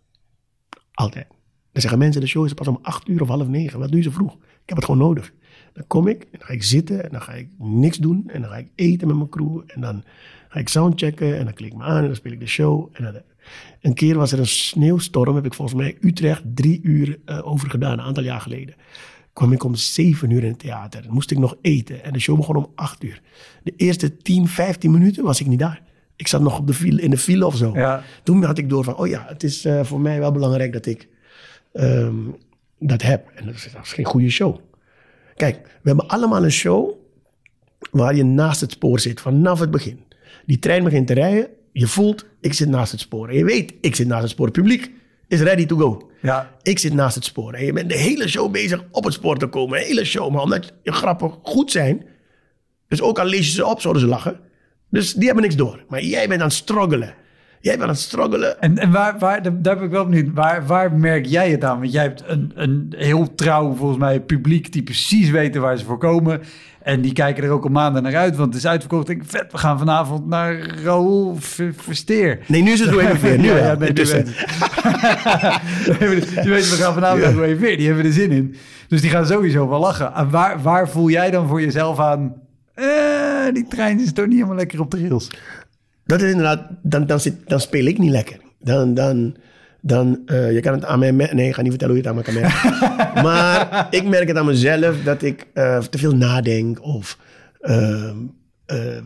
[0.93, 1.27] Altijd.
[1.73, 3.79] Dan zeggen mensen, de show is pas om acht uur of half negen.
[3.79, 4.35] Wat doe je zo vroeg?
[4.35, 5.33] Ik heb het gewoon nodig.
[5.73, 8.25] Dan kom ik en dan ga ik zitten en dan ga ik niks doen.
[8.27, 9.61] En dan ga ik eten met mijn crew.
[9.67, 10.05] En dan
[10.49, 12.89] ga ik soundchecken en dan klik ik me aan en dan speel ik de show.
[12.93, 13.23] En dan,
[13.81, 17.71] een keer was er een sneeuwstorm, heb ik volgens mij Utrecht drie uur eh, over
[17.71, 18.75] gedaan, een aantal jaar geleden.
[19.33, 21.03] Kwam ik om zeven uur in het theater.
[21.03, 23.23] Dan moest ik nog eten en de show begon om acht uur.
[23.63, 25.83] De eerste 10, 15 minuten was ik niet daar.
[26.17, 27.73] Ik zat nog op de file, in de file of zo.
[27.75, 28.03] Ja.
[28.23, 30.87] Toen had ik door van, oh ja, het is eh, voor mij wel belangrijk dat
[30.87, 31.09] ik
[31.73, 32.17] ehm,
[32.79, 33.31] dat heb.
[33.35, 34.59] En dat is, dat is geen goede show.
[35.37, 36.95] Kijk, we hebben allemaal een show
[37.91, 40.01] waar je naast het spoor zit vanaf het begin.
[40.47, 43.29] Die trein begint te rijden, je voelt, ik zit naast het spoor.
[43.29, 44.47] En je weet, ik zit naast het spoor.
[44.47, 44.91] Het publiek
[45.29, 46.11] is ready to go.
[46.23, 47.53] ja, Ik zit naast het spoor.
[47.53, 49.79] En je bent de hele show bezig op het spoor te komen.
[49.79, 50.33] De hele show.
[50.33, 52.07] Maar omdat je grappen goed zijn.
[52.89, 54.41] Dus ook al lees je ze op, zouden ze lachen.
[54.91, 55.85] Dus die hebben niks door.
[55.89, 57.15] Maar jij bent aan het struggelen.
[57.61, 58.61] Jij bent aan het struggelen.
[58.61, 61.79] En, en waar, waar, daar ben ik wel benieuwd, waar, waar merk jij het aan?
[61.81, 65.85] Want jij hebt een, een heel trouw, volgens mij, publiek die precies weten waar ze
[65.85, 66.41] voor komen.
[66.83, 69.09] En die kijken er ook al maanden naar uit, want het is uitverkocht.
[69.09, 72.39] Ik denk, vet, we gaan vanavond naar Raoul Ver- Versteer.
[72.47, 73.39] Nee, nu is het Louis weer.
[73.39, 73.99] Nu Ja, ja, nee, weet
[75.99, 78.55] Je weet, we gaan vanavond naar Raoul Ver, die hebben er zin in.
[78.89, 80.15] Dus die gaan sowieso wel lachen.
[80.15, 82.35] En waar, waar voel jij dan voor jezelf aan...
[82.75, 82.87] eh,
[83.53, 85.31] die trein is toch niet helemaal lekker op de rails.
[86.11, 88.37] Dat is inderdaad, dan, dan, zit, dan speel ik niet lekker.
[88.59, 89.37] Dan, dan,
[89.81, 92.09] dan eh, je kan het aan mij, nee, ik ga niet vertellen hoe je het
[92.09, 93.23] aan me kan merken.
[93.27, 97.19] maar ik merk het aan mezelf dat ik eh, te veel nadenk of
[97.61, 98.13] eh,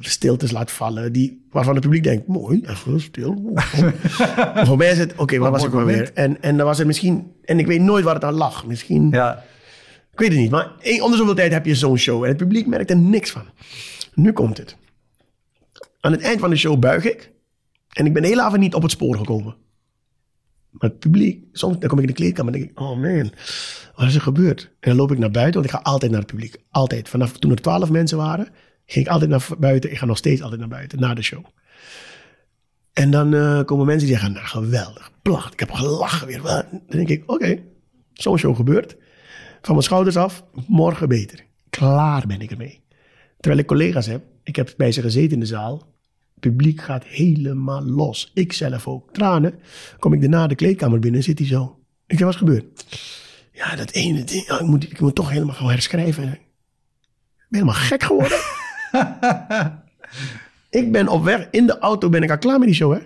[0.00, 1.12] stiltes laat vallen.
[1.12, 3.52] Die, waarvan het publiek denkt, mooi, even stil.
[4.66, 6.10] Voor mij is het, oké, waar Wat was ik maar weer?
[6.14, 8.66] En, en dan was het misschien, en ik weet nooit waar het aan lag.
[8.66, 9.44] Misschien, Ja,
[10.12, 12.66] ik weet het niet, maar onder zoveel tijd heb je zo'n show en het publiek
[12.66, 13.42] merkt er niks van.
[14.14, 14.76] Nu komt het.
[16.04, 17.32] Aan het eind van de show buig ik
[17.92, 19.56] en ik ben de hele avond niet op het spoor gekomen.
[20.70, 23.32] Maar het publiek, soms dan kom ik in de kleedkamer en denk ik, oh man,
[23.94, 24.62] wat is er gebeurd?
[24.80, 26.56] En dan loop ik naar buiten, want ik ga altijd naar het publiek.
[26.70, 27.08] Altijd.
[27.08, 28.48] Vanaf toen er twaalf mensen waren,
[28.86, 29.90] ging ik altijd naar buiten.
[29.90, 31.44] Ik ga nog steeds altijd naar buiten, na de show.
[32.92, 36.42] En dan eh, komen mensen die zeggen, nou geweldig, placht, ik heb gelachen weer.
[36.42, 37.62] Dan denk ik, oké,
[38.12, 38.96] zo'n show gebeurt.
[39.62, 41.44] Van mijn schouders af, morgen beter.
[41.70, 42.82] Klaar ben ik ermee.
[43.38, 45.92] Terwijl ik collega's heb, ik heb bij ze gezeten in de zaal.
[46.40, 48.30] Publiek gaat helemaal los.
[48.34, 49.12] Ik zelf ook.
[49.12, 49.54] Tranen.
[49.98, 51.78] Kom ik daarna de kleedkamer binnen zit hij zo.
[52.06, 52.84] Ik zeg, wat is gebeurd?
[53.52, 56.24] Ja, dat ene ding, ik, moet, ik moet toch helemaal gaan herschrijven.
[56.24, 56.30] Ik
[57.48, 58.38] ben helemaal gek geworden.
[60.80, 62.98] ik ben op weg, in de auto ben ik al klaar met die show, hè.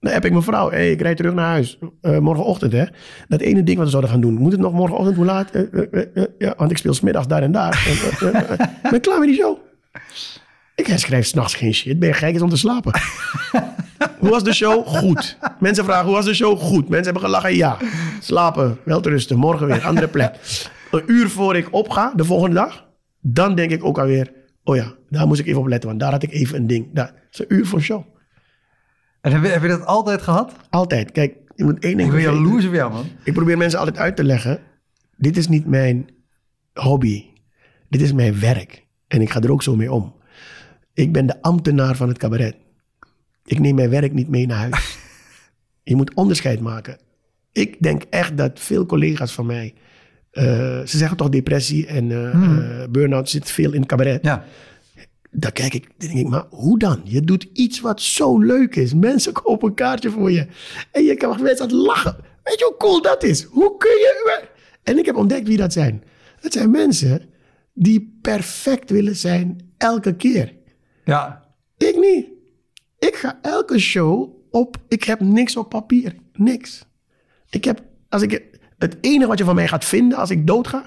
[0.00, 1.78] Dan heb ik mijn vrouw, hey, ik rijd terug naar huis.
[2.02, 2.84] Uh, morgenochtend, hè.
[3.28, 4.34] Dat ene ding wat we zouden gaan doen.
[4.34, 5.56] Moet het nog morgenochtend, hoe laat?
[5.56, 7.86] Uh, uh, ja, want ik speel smiddags daar en daar.
[8.82, 9.58] Ik ben klaar met die show.
[10.74, 11.98] Ik schrijf s'nachts geen shit.
[11.98, 12.92] Ben je gek is om te slapen?
[14.20, 14.86] hoe was de show?
[14.86, 15.38] Goed.
[15.60, 16.58] Mensen vragen, hoe was de show?
[16.58, 16.88] Goed.
[16.88, 17.54] Mensen hebben gelachen?
[17.54, 17.78] Ja.
[18.20, 19.38] Slapen, wel te rusten.
[19.38, 20.34] Morgen weer, andere plek.
[20.90, 22.86] Een uur voor ik opga, de volgende dag.
[23.20, 24.32] Dan denk ik ook alweer,
[24.64, 25.88] oh ja, daar moest ik even op letten.
[25.88, 26.88] Want daar had ik even een ding.
[26.92, 28.04] Dat is een uur voor show.
[29.20, 30.52] En heb je, heb je dat altijd gehad?
[30.70, 31.12] Altijd.
[31.12, 32.08] Kijk, je moet één ding...
[32.08, 33.06] Ik ben jaloers op jou, man.
[33.24, 34.60] Ik probeer mensen altijd uit te leggen.
[35.16, 36.08] Dit is niet mijn
[36.72, 37.24] hobby.
[37.88, 38.86] Dit is mijn werk.
[39.08, 40.14] En ik ga er ook zo mee om.
[40.94, 42.56] Ik ben de ambtenaar van het cabaret.
[43.44, 44.98] Ik neem mijn werk niet mee naar huis.
[45.82, 46.98] je moet onderscheid maken.
[47.52, 49.74] Ik denk echt dat veel collega's van mij...
[50.32, 50.42] Uh,
[50.84, 52.58] ze zeggen toch depressie en uh, hmm.
[52.58, 54.24] uh, burn-out zit veel in het cabaret.
[54.24, 54.44] Ja.
[55.30, 57.00] Dan kijk ik, denk ik, maar hoe dan?
[57.04, 58.94] Je doet iets wat zo leuk is.
[58.94, 60.46] Mensen kopen een kaartje voor je.
[60.90, 62.16] En je kan mensen aan het lachen.
[62.42, 63.42] Weet je hoe cool dat is?
[63.42, 64.44] Hoe kun je...
[64.82, 66.02] En ik heb ontdekt wie dat zijn.
[66.40, 67.22] Dat zijn mensen
[67.72, 70.52] die perfect willen zijn elke keer.
[71.04, 71.44] Ja.
[71.76, 72.26] Ik niet.
[72.98, 74.76] Ik ga elke show op.
[74.88, 76.14] Ik heb niks op papier.
[76.32, 76.86] Niks.
[77.50, 78.42] Ik heb, als ik,
[78.78, 80.86] het enige wat je van mij gaat vinden als ik doodga,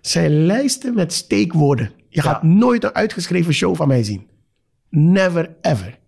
[0.00, 1.90] zijn lijsten met steekwoorden.
[2.08, 4.28] Je gaat nooit een uitgeschreven show van mij zien.
[4.88, 5.98] Never ever.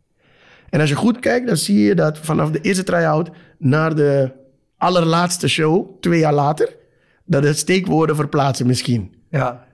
[0.71, 4.33] En als je goed kijkt, dan zie je dat vanaf de eerste try-out naar de
[4.77, 6.77] allerlaatste show, twee jaar later,
[7.25, 9.15] dat het steekwoorden verplaatsen misschien.
[9.31, 9.67] Ja.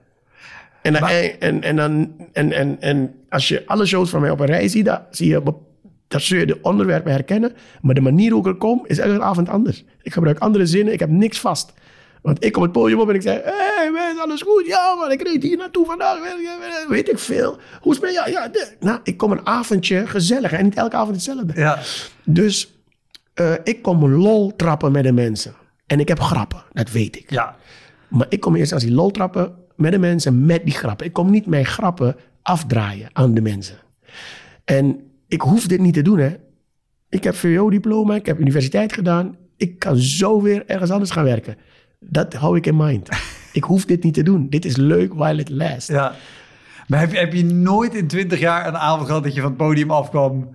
[0.81, 4.39] En, dan, en, en, dan, en, en, en als je alle shows van mij op
[4.39, 5.41] een rij ziet, dan zie je,
[6.07, 7.53] dat zul je de onderwerpen herkennen.
[7.81, 9.83] Maar de manier hoe ik er kom, is elke avond anders.
[10.01, 11.73] Ik gebruik andere zinnen, ik heb niks vast.
[12.21, 13.51] Want ik kom het podium op en ik zeg: Hé,
[13.93, 14.65] hey, alles goed?
[14.65, 16.17] Ja, man, ik reed hier naartoe vandaag.
[16.87, 17.57] Weet ik veel.
[17.81, 18.51] Hoe is het Ja, ja.
[18.79, 21.53] Nou, ik kom een avondje gezellig en niet elke avond hetzelfde.
[21.55, 21.79] Ja.
[22.23, 22.73] Dus
[23.35, 25.53] uh, ik kom lol trappen met de mensen.
[25.87, 27.29] En ik heb grappen, dat weet ik.
[27.29, 27.55] Ja.
[28.07, 31.05] Maar ik kom eerst als die lol trappen met de mensen met die grappen.
[31.05, 33.77] Ik kom niet mijn grappen afdraaien aan de mensen.
[34.63, 36.35] En ik hoef dit niet te doen, hè.
[37.09, 39.35] Ik heb VWO-diploma, ik heb universiteit gedaan.
[39.57, 41.57] Ik kan zo weer ergens anders gaan werken.
[41.99, 43.09] Dat hou ik in mind.
[43.53, 44.49] ik hoef dit niet te doen.
[44.49, 45.87] Dit is leuk while it lasts.
[45.87, 46.15] Ja.
[46.87, 49.49] Maar heb je, heb je nooit in twintig jaar een avond gehad dat je van
[49.49, 50.49] het podium afkwam...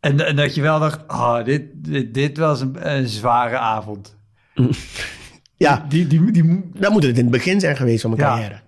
[0.00, 4.16] en, en dat je wel dacht, oh, dit, dit, dit was een, een zware avond?
[5.56, 8.60] ja, die, die, die, dan moet het in het begin zijn geweest van mijn carrière.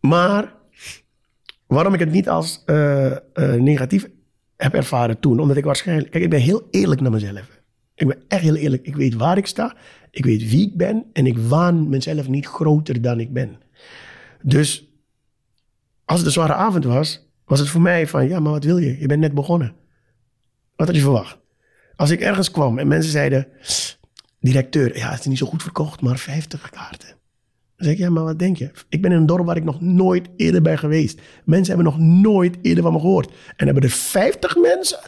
[0.00, 0.52] Maar
[1.66, 3.16] waarom ik het niet als uh, uh,
[3.54, 4.08] negatief
[4.56, 5.40] heb ervaren toen?
[5.40, 6.10] Omdat ik waarschijnlijk...
[6.10, 7.60] Kijk, ik ben heel eerlijk naar mezelf.
[7.94, 8.86] Ik ben echt heel eerlijk.
[8.86, 9.76] Ik weet waar ik sta.
[10.10, 11.04] Ik weet wie ik ben.
[11.12, 13.58] En ik waan mezelf niet groter dan ik ben.
[14.42, 14.88] Dus
[16.04, 18.28] als het een zware avond was, was het voor mij van...
[18.28, 18.98] Ja, maar wat wil je?
[18.98, 19.74] Je bent net begonnen.
[20.76, 21.38] Wat had je verwacht?
[21.96, 23.46] Als ik ergens kwam en mensen zeiden...
[24.40, 27.16] Directeur, ja, het is niet zo goed verkocht, maar 50 kaarten.
[27.76, 28.70] Dan zeg ik, ja, maar wat denk je?
[28.88, 31.20] Ik ben in een dorp waar ik nog nooit eerder ben geweest.
[31.44, 33.32] Mensen hebben nog nooit eerder van me gehoord.
[33.56, 35.00] En hebben er 50 mensen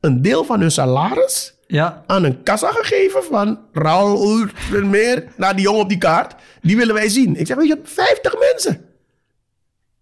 [0.00, 2.02] een deel van hun salaris ja.
[2.06, 4.46] aan een kassa gegeven van Raul
[4.82, 6.34] meer naar die jongen op die kaart.
[6.62, 7.36] Die willen wij zien.
[7.36, 8.84] Ik zeg, weet je, 50 mensen.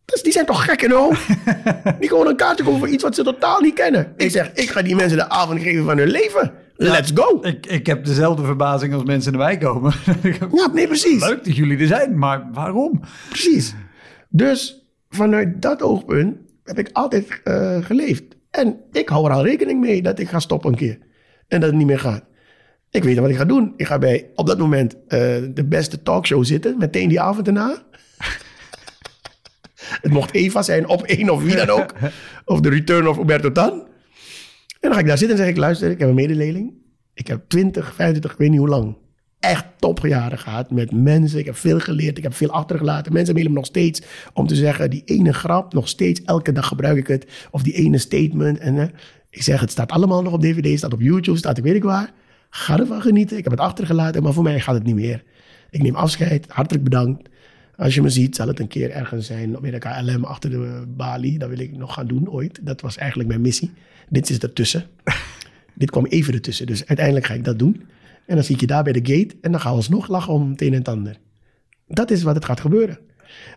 [0.05, 1.17] Dus die zijn toch gek in hun
[2.01, 4.13] die gewoon een kaartje kopen voor iets wat ze totaal niet kennen.
[4.17, 6.53] Ik zeg, ik ga die mensen de avond geven van hun leven.
[6.77, 7.39] Let's go.
[7.43, 9.93] Ik, ik heb dezelfde verbazing als mensen naar mij komen.
[10.53, 11.27] ja, nee, precies.
[11.27, 13.01] Leuk dat jullie er zijn, maar waarom?
[13.29, 13.75] Precies.
[14.29, 18.23] Dus vanuit dat oogpunt heb ik altijd uh, geleefd.
[18.51, 20.99] En ik hou er al rekening mee dat ik ga stoppen een keer.
[21.49, 22.25] En dat het niet meer gaat.
[22.91, 23.73] Ik weet wat ik ga doen.
[23.77, 25.01] Ik ga bij op dat moment uh,
[25.55, 27.83] de beste talkshow zitten, meteen die avond erna.
[30.03, 31.95] het mocht Eva zijn, op één of wie dan ook.
[32.45, 33.87] of de Return of Roberto Tan.
[34.85, 36.73] En dan ga ik daar zitten en zeg ik, luister, ik heb een medeleerling.
[37.15, 38.97] Ik heb 20, 25, ik weet niet hoe lang.
[39.41, 41.39] Echt topjaren gehad met mensen.
[41.39, 43.13] Ik heb veel geleerd, ik heb veel achtergelaten.
[43.13, 46.69] Mensen mailen me nog steeds om te zeggen, die ene grap, nog steeds, elke dag
[46.69, 47.27] gebruik ik het.
[47.51, 48.59] Of die ene statement.
[48.59, 48.85] En uh,
[49.31, 51.83] ik zeg, het staat allemaal nog op DVD, staat op YouTube, staat ik weet ik
[51.83, 52.13] waar.
[52.51, 53.37] Ga ervan genieten.
[53.37, 55.23] Ik heb het achtergelaten, maar voor mij gaat het niet meer.
[55.71, 56.47] Ik neem afscheid.
[56.49, 57.29] Hartelijk bedankt.
[57.77, 60.85] Als je me ziet, zal het een keer ergens zijn op de KLM achter de
[60.89, 61.39] balie.
[61.39, 62.61] Dat wil ik nog gaan doen ooit.
[62.63, 63.71] Dat was eigenlijk mijn missie.
[64.09, 64.87] Dit is ertussen.
[65.75, 66.67] Dit kwam even ertussen.
[66.67, 67.83] Dus uiteindelijk ga ik dat doen.
[68.27, 69.37] En dan zie ik je daar bij de gate.
[69.41, 71.17] En dan gaan we alsnog lachen om het een en het ander.
[71.87, 72.99] Dat is wat het gaat gebeuren.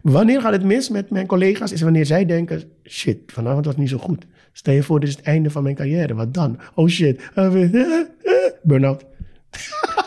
[0.02, 1.72] Wanneer gaat het mis met mijn collega's?
[1.72, 4.26] Is wanneer zij denken: shit, vanavond was niet zo goed.
[4.52, 6.14] Stel je voor, dit is het einde van mijn carrière.
[6.14, 6.60] Wat dan?
[6.76, 7.22] Oh shit.
[8.64, 9.06] Burn-out.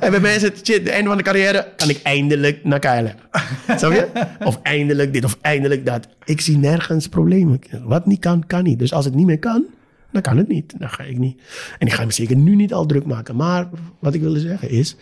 [0.00, 1.72] en bij mij is het shit, het einde van de carrière.
[1.76, 3.14] Kan ik eindelijk naar KLM.
[3.78, 4.08] Snap je?
[4.44, 6.08] Of eindelijk dit of eindelijk dat.
[6.24, 7.60] Ik zie nergens problemen.
[7.84, 8.78] Wat niet kan, kan niet.
[8.78, 9.64] Dus als het niet meer kan,
[10.12, 10.74] dan kan het niet.
[10.78, 11.42] Dan ga ik niet.
[11.78, 13.36] En ik ga me zeker nu niet al druk maken.
[13.36, 14.96] Maar wat ik wilde zeggen is,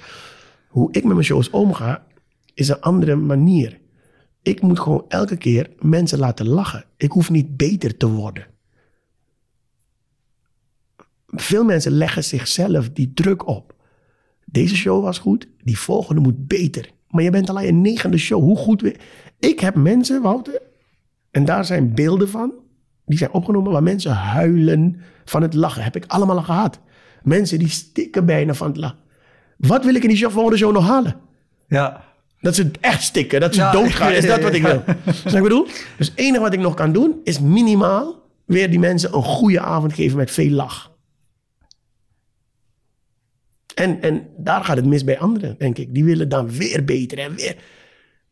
[0.68, 2.04] hoe ik met mijn shows omga,
[2.54, 3.78] is een andere manier.
[4.42, 6.84] Ik moet gewoon elke keer mensen laten lachen.
[6.96, 8.46] Ik hoef niet beter te worden.
[11.26, 13.73] Veel mensen leggen zichzelf die druk op.
[14.54, 16.90] Deze show was goed, die volgende moet beter.
[17.08, 18.42] Maar je bent al aan je negende show.
[18.42, 18.96] Hoe goed we.
[19.38, 20.62] Ik heb mensen, Wouter,
[21.30, 22.52] en daar zijn beelden van,
[23.06, 25.82] die zijn opgenomen waar mensen huilen van het lachen.
[25.82, 26.80] Heb ik allemaal al gehad.
[27.22, 28.98] Mensen die stikken bijna van het lachen.
[29.56, 31.16] Wat wil ik in die show, volgende show nog halen?
[31.68, 32.04] Ja.
[32.40, 34.12] Dat ze echt stikken, dat ze doodgaan.
[34.12, 34.82] Is dat wat ik wil?
[35.04, 35.66] Snap ik bedoel?
[35.96, 39.60] Dus het enige wat ik nog kan doen, is minimaal weer die mensen een goede
[39.60, 40.93] avond geven met veel lach.
[43.74, 45.94] En, en daar gaat het mis bij anderen, denk ik.
[45.94, 47.56] Die willen dan weer beter en weer.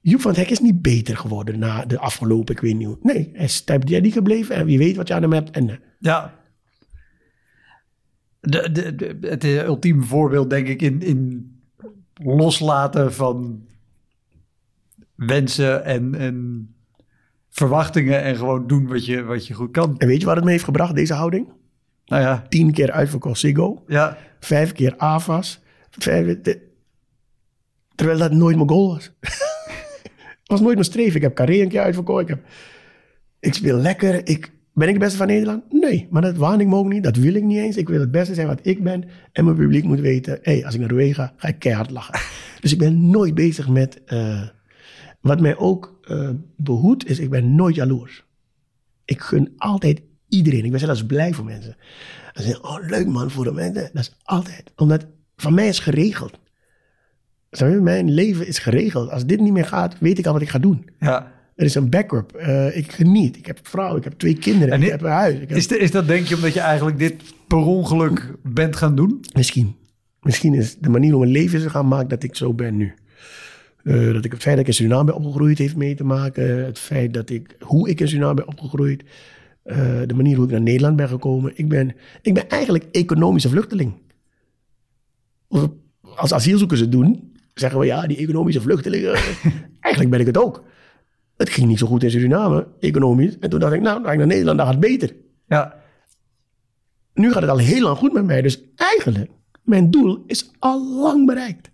[0.01, 2.99] Joep van het Hek is niet beter geworden na de afgelopen, ik weet niet hoe.
[3.03, 5.51] Nee, hij is die gebleven en wie weet wat je aan hem hebt.
[5.51, 6.41] En, eh, ja.
[8.41, 11.51] De, de, de, het ultieme voorbeeld, denk ik, in, in
[12.15, 13.67] loslaten van
[15.15, 16.69] wensen en, en
[17.49, 19.99] verwachtingen en gewoon doen wat je, wat je goed kan.
[19.99, 21.49] En weet je wat het me heeft gebracht, deze houding?
[22.07, 22.47] Nou ja.
[22.49, 23.83] Tien keer uitverkocht Ziggo.
[23.87, 24.19] Ja.
[24.41, 25.61] Vijf keer AFAS.
[25.91, 26.37] Vijf,
[27.95, 29.13] terwijl dat nooit mijn goal was.
[29.21, 31.17] Het was nooit mijn streven.
[31.17, 32.23] Ik heb Carré een keer uitverkocht.
[32.23, 32.45] Ik, heb,
[33.41, 34.29] ik speel lekker.
[34.29, 35.73] Ik, ben ik de beste van Nederland?
[35.73, 37.03] Nee, maar dat waan ik me ook niet.
[37.03, 37.77] Dat wil ik niet eens.
[37.77, 39.05] Ik wil het beste zijn wat ik ben.
[39.33, 40.39] En mijn publiek moet weten...
[40.43, 42.21] hey, als ik naar Noorwegen ga, ga ik keihard lachen.
[42.61, 44.01] dus ik ben nooit bezig met...
[44.07, 44.43] Uh,
[45.21, 48.25] wat mij ook uh, behoedt, is ik ben nooit jaloers.
[49.05, 50.65] Ik gun altijd iedereen.
[50.65, 51.77] Ik ben zelfs blij voor mensen.
[52.33, 53.91] Dan zeggen oh leuk man, voor de mensen.
[53.93, 54.73] Dat is altijd.
[54.77, 56.39] Omdat van mij is geregeld.
[57.81, 59.11] Mijn leven is geregeld.
[59.11, 60.91] Als dit niet meer gaat, weet ik al wat ik ga doen.
[60.99, 61.33] Ja.
[61.57, 62.41] Er is een backup.
[62.41, 63.37] Uh, ik geniet.
[63.37, 65.39] Ik heb vrouw, ik heb twee kinderen, en ik heb een huis.
[65.39, 65.51] Heb...
[65.51, 69.25] Is, de, is dat denk je omdat je eigenlijk dit per ongeluk bent gaan doen?
[69.33, 69.77] Misschien.
[70.21, 72.95] Misschien is de manier om mijn leven te gaan maken dat ik zo ben nu.
[73.83, 76.65] Uh, dat ik het feit dat ik in Suriname ben opgegroeid heeft mee te maken.
[76.65, 79.03] Het feit dat ik, hoe ik in Suriname ben opgegroeid.
[79.65, 81.53] Uh, de manier hoe ik naar Nederland ben gekomen.
[81.55, 83.93] Ik ben, ik ben eigenlijk economische vluchteling.
[86.17, 89.15] Als asielzoekers het doen, zeggen we ja, die economische vluchtelingen.
[89.81, 90.65] eigenlijk ben ik het ook.
[91.37, 93.39] Het ging niet zo goed in Suriname, economisch.
[93.39, 95.15] En toen dacht ik, nou, dan ga ik naar Nederland, dan gaat het beter.
[95.47, 95.81] Ja.
[97.15, 98.43] Nu gaat het al heel lang goed met mij.
[98.43, 99.31] Dus eigenlijk,
[99.63, 101.71] mijn doel is al lang bereikt.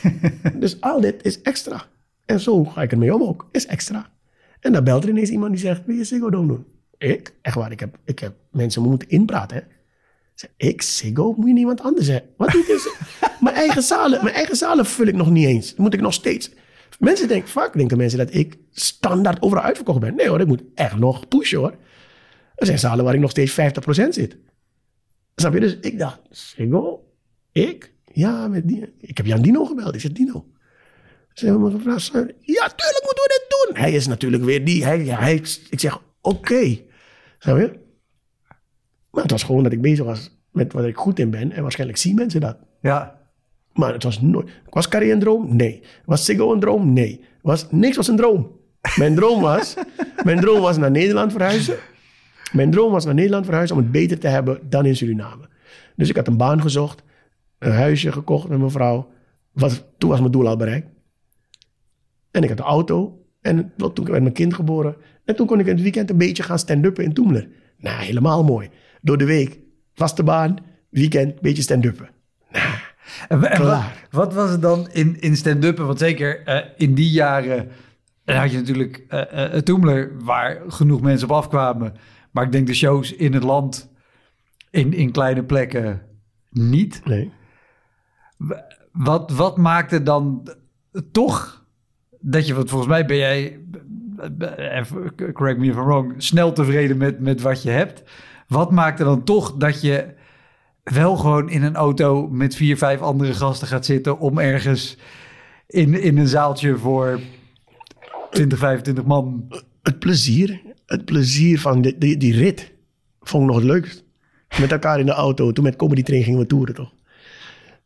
[0.62, 1.84] dus al dit is extra.
[2.24, 3.48] En zo ga ik ermee om ook.
[3.52, 4.10] Is extra.
[4.60, 6.66] En dan belt er ineens iemand die zegt, wil je Ziggo doen?
[6.98, 7.34] Ik?
[7.42, 9.56] Echt waar, ik heb, ik heb mensen moeten inpraten.
[9.56, 9.62] Hè?
[10.56, 12.28] Ik, Ziggo, moet je niemand anders zeggen.
[12.36, 12.96] Wat doe ik?
[13.40, 15.74] mijn, eigen zalen, mijn eigen zalen vul ik nog niet eens.
[15.74, 16.50] Moet ik nog steeds.
[16.98, 20.14] Mensen denken, vaak denken mensen dat ik standaard overal uitverkocht ben.
[20.14, 21.76] Nee hoor, ik moet echt nog pushen hoor.
[22.54, 23.54] Er zijn zalen waar ik nog steeds 50%
[24.08, 24.36] zit.
[25.34, 25.60] Snap je?
[25.60, 27.04] Dus ik dacht, Ziggo,
[27.52, 27.94] ik?
[28.12, 28.94] Ja, met die.
[29.00, 29.94] Ik heb Jan Dino gebeld.
[29.94, 30.46] Ik zeg, Dino.
[31.32, 33.82] Ze hebben me gevraagd, ja, tuurlijk moeten we dit doen.
[33.82, 34.84] Hij is natuurlijk weer die.
[34.84, 35.34] Hij, hij,
[35.70, 36.36] ik zeg, oké.
[36.36, 36.86] Okay.
[37.38, 37.78] Snap je?
[39.10, 41.52] Maar het was gewoon dat ik bezig was met wat ik goed in ben.
[41.52, 42.56] En waarschijnlijk zien mensen dat.
[42.80, 43.18] Ja.
[43.72, 44.50] Maar het was nooit...
[44.70, 45.56] Was carrière een droom?
[45.56, 45.82] Nee.
[46.04, 46.92] Was Siggo een droom?
[46.92, 47.24] Nee.
[47.42, 48.50] Was, niks was een droom.
[48.96, 49.74] Mijn droom was...
[50.24, 51.76] mijn droom was naar Nederland verhuizen.
[52.52, 55.48] Mijn droom was naar Nederland verhuizen om het beter te hebben dan in Suriname.
[55.96, 57.02] Dus ik had een baan gezocht.
[57.58, 59.08] Een huisje gekocht met mijn vrouw.
[59.52, 60.88] Was, toen was mijn doel al bereikt.
[62.30, 63.24] En ik had een auto.
[63.40, 64.96] En toen werd mijn kind geboren.
[65.26, 67.48] En toen kon ik in het weekend een beetje gaan stand-uppen in Toemler.
[67.78, 68.68] Nou, helemaal mooi.
[69.00, 69.58] Door de week,
[69.94, 70.56] vaste baan,
[70.90, 72.08] weekend, beetje stand-uppen.
[72.50, 72.64] Nou,
[73.28, 75.86] en, wat, wat, was het dan in, in stand-uppen?
[75.86, 77.68] Want zeker uh, in die jaren
[78.26, 81.94] dan had je natuurlijk uh, uh, Toemler, waar genoeg mensen op afkwamen.
[82.30, 83.90] Maar ik denk de shows in het land,
[84.70, 86.02] in, in kleine plekken,
[86.50, 87.00] niet.
[87.04, 87.32] Nee.
[88.92, 90.48] Wat, wat maakte dan
[91.12, 91.66] toch
[92.20, 93.60] dat je, want volgens mij ben jij,
[95.32, 98.02] correct me if I'm wrong, snel tevreden met, met wat je hebt.
[98.48, 100.14] Wat maakte dan toch dat je
[100.82, 104.96] wel gewoon in een auto met vier, vijf andere gasten gaat zitten om ergens
[105.66, 107.20] in, in een zaaltje voor
[108.30, 109.48] 20, 25 man.
[109.82, 112.72] Het plezier, het plezier van die, die, rit
[113.20, 114.04] vond ik nog het leukst.
[114.60, 115.52] Met elkaar in de auto.
[115.52, 116.92] Toen met Comedy Train gingen we toeren toch.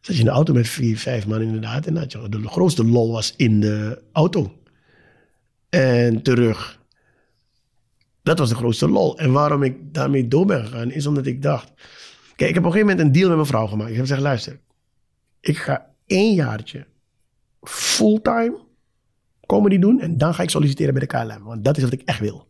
[0.01, 1.87] Zat je in de auto met vier, vijf man inderdaad.
[1.87, 4.53] En de grootste lol was in de auto.
[5.71, 6.81] En terug.
[8.23, 9.19] Dat was de grootste lol.
[9.19, 11.73] En waarom ik daarmee door ben gegaan, is omdat ik dacht...
[12.37, 13.91] Kijk, ik heb op een gegeven moment een deal met mijn vrouw gemaakt.
[13.91, 14.61] Ik heb gezegd, luister.
[15.41, 16.87] Ik ga één jaartje
[17.63, 18.59] fulltime
[19.47, 20.01] comedy doen.
[20.01, 21.45] En dan ga ik solliciteren bij de KLM.
[21.45, 22.49] Want dat is wat ik echt wil.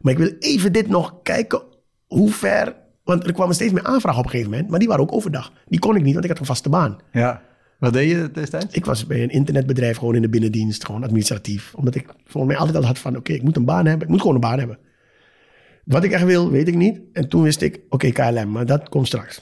[0.00, 1.62] Maar ik wil even dit nog kijken
[2.06, 2.80] hoe ver...
[3.04, 4.70] Want er kwamen steeds meer aanvragen op een gegeven moment.
[4.70, 5.52] Maar die waren ook overdag.
[5.66, 6.98] Die kon ik niet, want ik had een vaste baan.
[7.12, 7.42] Ja.
[7.82, 8.74] Wat deed je destijds?
[8.74, 11.74] Ik was bij een internetbedrijf gewoon in de binnendienst, gewoon administratief.
[11.74, 14.02] Omdat ik volgens mij altijd al had van, oké, ik moet een baan hebben.
[14.06, 14.78] Ik moet gewoon een baan hebben.
[15.84, 17.00] Wat ik echt wil, weet ik niet.
[17.12, 19.40] En toen wist ik, oké, KLM, maar dat komt straks.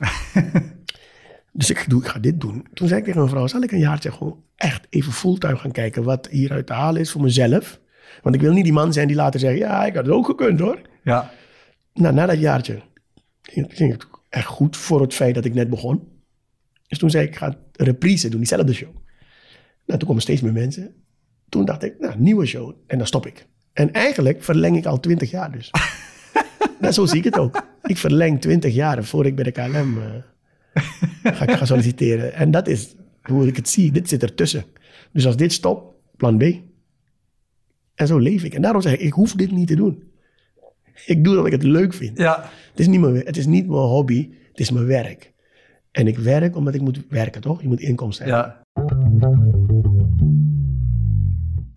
[1.53, 2.67] dus ik, doe, ik ga dit doen.
[2.75, 5.73] Toen zei ik tegen mijn vrouw, zal ik een jaartje gewoon echt even fulltime gaan
[5.73, 7.81] kijken wat hieruit te halen is voor mezelf.
[8.23, 10.27] Want ik wil niet die man zijn die later zegt, ja, ik had het ook
[10.27, 10.81] gekund hoor.
[11.03, 11.31] Ja.
[11.95, 12.83] Nou, na dat jaartje
[13.43, 16.09] ging, het echt goed voor het feit dat ik net begon.
[16.89, 18.95] Dus toen zei ik, ik ga reprise doen, diezelfde show.
[19.87, 20.95] Nou, toen komen steeds meer mensen.
[21.49, 22.75] Toen dacht ik, nou, nieuwe show.
[22.87, 23.47] En dan stop ik.
[23.73, 25.71] En eigenlijk verleng ik al twintig jaar dus.
[26.81, 27.67] nou, zo zie ik het ook.
[27.83, 29.99] Ik verleng twintig jaar voor ik bij de KLM
[31.23, 32.35] eh, ga, solliciteren.
[32.35, 33.93] En dat is hoe ik het zie.
[33.93, 34.65] Dit zit ertussen.
[35.13, 36.43] Dus als dit stopt, plan B.
[37.95, 38.55] En zo leef ik.
[38.55, 40.03] En daarom zeg ik, ik hoef dit niet te doen.
[41.07, 42.19] Ik doe dat ik het leuk vind.
[42.19, 42.51] Ja.
[42.71, 45.33] Het is, niet mijn, het is niet mijn hobby, het is mijn werk.
[45.93, 47.63] En ik werk omdat ik moet werken, toch?
[47.63, 48.45] Je moet inkomsten hebben.
[48.45, 48.59] Ja.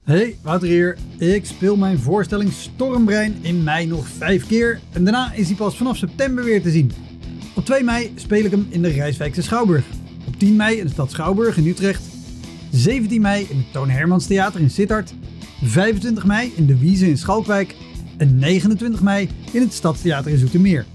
[0.03, 0.97] Hey, Wouter hier.
[1.17, 4.79] Ik speel mijn voorstelling Stormbrein in mei nog vijf keer.
[4.91, 6.91] En daarna is hij pas vanaf september weer te zien.
[7.55, 9.85] Op 2 mei speel ik hem in de Rijswijkse Schouwburg.
[10.27, 12.03] Op 10 mei in de stad Schouwburg in Utrecht.
[12.71, 15.13] 17 mei in het Toon Hermans Theater in Sittard.
[15.61, 17.75] 25 mei in de Wiese in Schalkwijk.
[18.17, 20.85] En 29 mei in het Stadstheater in Zoetermeer.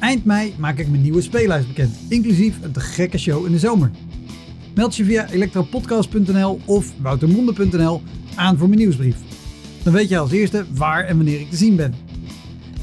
[0.00, 3.58] Eind mei maak ik mijn nieuwe speellijst bekend, inclusief een te gekke show in de
[3.58, 3.90] zomer.
[4.74, 8.02] Meld je via elektropodcast.nl of woutermonde.nl
[8.34, 9.16] aan voor mijn nieuwsbrief.
[9.82, 11.94] Dan weet je als eerste waar en wanneer ik te zien ben.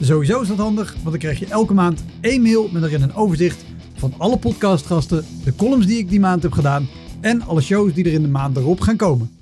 [0.02, 3.16] Sowieso is dat handig, want dan krijg je elke maand één mail met erin een
[3.16, 6.88] overzicht van alle podcastgasten, de columns die ik die maand heb gedaan
[7.22, 9.37] en alle shows die er in de maand erop gaan komen.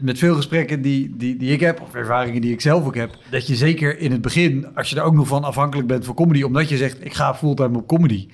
[0.00, 3.16] Met veel gesprekken die, die, die ik heb, of ervaringen die ik zelf ook heb,
[3.30, 6.14] dat je zeker in het begin, als je er ook nog van afhankelijk bent voor
[6.14, 8.28] comedy, omdat je zegt ik ga fulltime op comedy,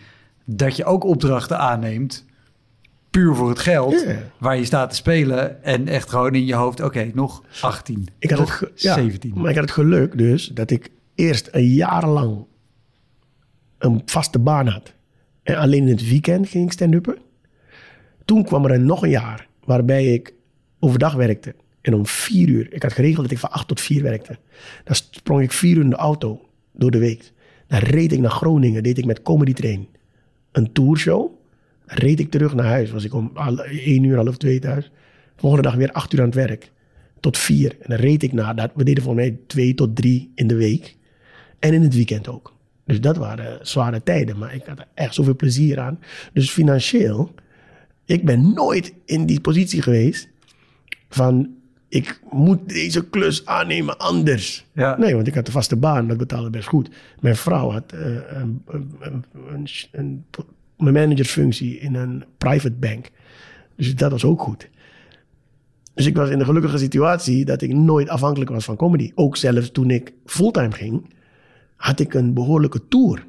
[0.45, 2.25] dat je ook opdrachten aanneemt,
[3.11, 4.05] puur voor het geld,
[4.39, 8.31] waar je staat te spelen en echt gewoon in je hoofd, oké, nog 18, Ik
[8.31, 9.33] had het nog ge- ja, 17.
[9.35, 12.45] Maar ik had het geluk dus dat ik eerst een jaar lang
[13.79, 14.93] een vaste baan had.
[15.43, 17.17] En alleen in het weekend ging ik stand-uppen.
[18.25, 20.34] Toen kwam er nog een jaar waarbij ik
[20.85, 21.55] overdag werkte.
[21.81, 24.39] En om vier uur, ik had geregeld dat ik van acht tot vier werkte.
[24.85, 27.33] Dan sprong ik vier uur in de auto door de week.
[27.67, 29.89] Dan reed ik naar Groningen, deed ik met Comedy Train
[30.53, 31.31] een tourshow.
[31.87, 33.33] Dan reed ik terug naar huis, was ik om
[33.67, 34.91] één uur, half twee thuis.
[35.37, 36.73] Volgende dag weer acht uur aan het werk.
[37.21, 37.77] Tot vier.
[37.81, 40.55] En dan reed ik naar, dat, we deden volgens mij twee tot drie in de
[40.55, 40.97] week.
[41.59, 42.55] En in het weekend ook.
[42.85, 45.99] Dus dat waren zware tijden, maar ik had er echt zoveel plezier aan.
[46.33, 47.35] Dus financieel,
[48.05, 50.29] ik ben nooit in die positie geweest
[51.15, 51.49] van
[51.89, 54.65] ik moet deze klus aannemen anders.
[54.73, 54.99] Ja.
[54.99, 56.91] Nee, want ik had een vaste baan, dat betaalde best goed.
[57.21, 60.25] Mijn vrouw had een, een, een, een, een,
[60.77, 63.11] een managersfunctie in een private bank.
[63.77, 64.69] Dus dat was ook goed.
[65.95, 69.13] Dus ik was in de gelukkige situatie dat ik nooit afhankelijk was van comedy.
[69.15, 71.15] Ook zelfs toen ik fulltime ging,
[71.77, 73.27] had ik een behoorlijke tour.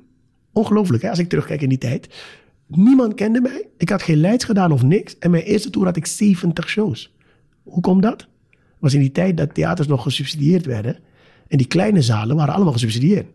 [0.52, 1.10] Ongelooflijk, hè?
[1.10, 2.10] als ik terugkijk in die tijd.
[2.68, 3.68] Niemand kende mij.
[3.78, 5.18] Ik had geen leids gedaan of niks.
[5.18, 7.15] En mijn eerste tour had ik 70 shows.
[7.66, 8.28] Hoe komt dat?
[8.86, 10.98] was in die tijd dat theaters nog gesubsidieerd werden.
[11.48, 13.26] En die kleine zalen waren allemaal gesubsidieerd.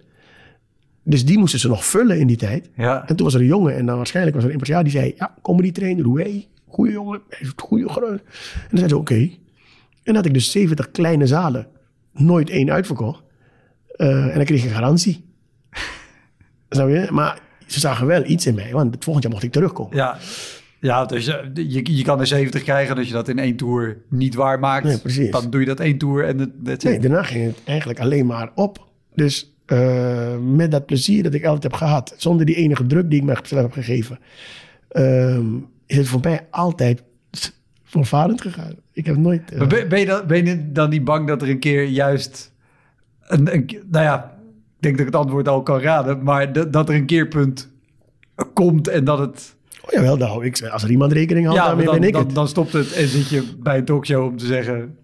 [1.03, 2.71] Dus die moesten ze nog vullen in die tijd.
[2.77, 3.09] Ja.
[3.09, 5.15] En toen was er een jongen, en dan waarschijnlijk was er een impresario die zei:
[5.17, 8.21] Ja, comedy trainer, Roué, goede jongen, hij heeft goede groot.
[8.21, 9.15] En dan zei ze: Oké.
[9.15, 9.37] En
[10.03, 11.67] dan had ik dus 70 kleine zalen,
[12.13, 13.23] nooit één uitverkocht.
[13.87, 15.25] Eh, en dan kreeg ik garantie.
[16.71, 17.09] Snap je?
[17.11, 19.97] Maar ze zagen wel iets in mij, want het volgend jaar mocht ik terugkomen.
[19.97, 20.19] Ja,
[20.81, 22.93] ja dus je, je, je kan er 70 krijgen.
[22.93, 25.81] en Als je dat in één tour niet waar maakt, Nee, dan doe je dat
[25.81, 28.89] één tour en dat that's Nee, daarna ging het eigenlijk alleen maar op.
[29.15, 33.21] Dus eh, met dat plezier dat ik altijd heb gehad, zonder die enige druk die
[33.21, 34.19] ik mezelf heb gegeven,
[34.89, 35.47] ehm,
[35.87, 37.03] is het voor mij altijd
[37.85, 38.75] voorvarend gegaan.
[38.93, 39.53] Ik heb nooit.
[39.53, 42.53] eh, ben, ben, je dan, ben je dan niet bang dat er een keer juist...
[43.21, 44.39] Een, een, nou ja,
[44.77, 46.23] ik denk dat ik het antwoord al kan raden.
[46.23, 47.69] Maar dat, dat er een keerpunt
[48.53, 49.57] komt en dat het...
[49.85, 50.63] oh jawel, hou ik.
[50.63, 52.35] Als er iemand rekening houdt, ja, daarmee dan, ben ik dan, het.
[52.35, 54.99] dan stopt het en zit je bij een talkshow om te zeggen...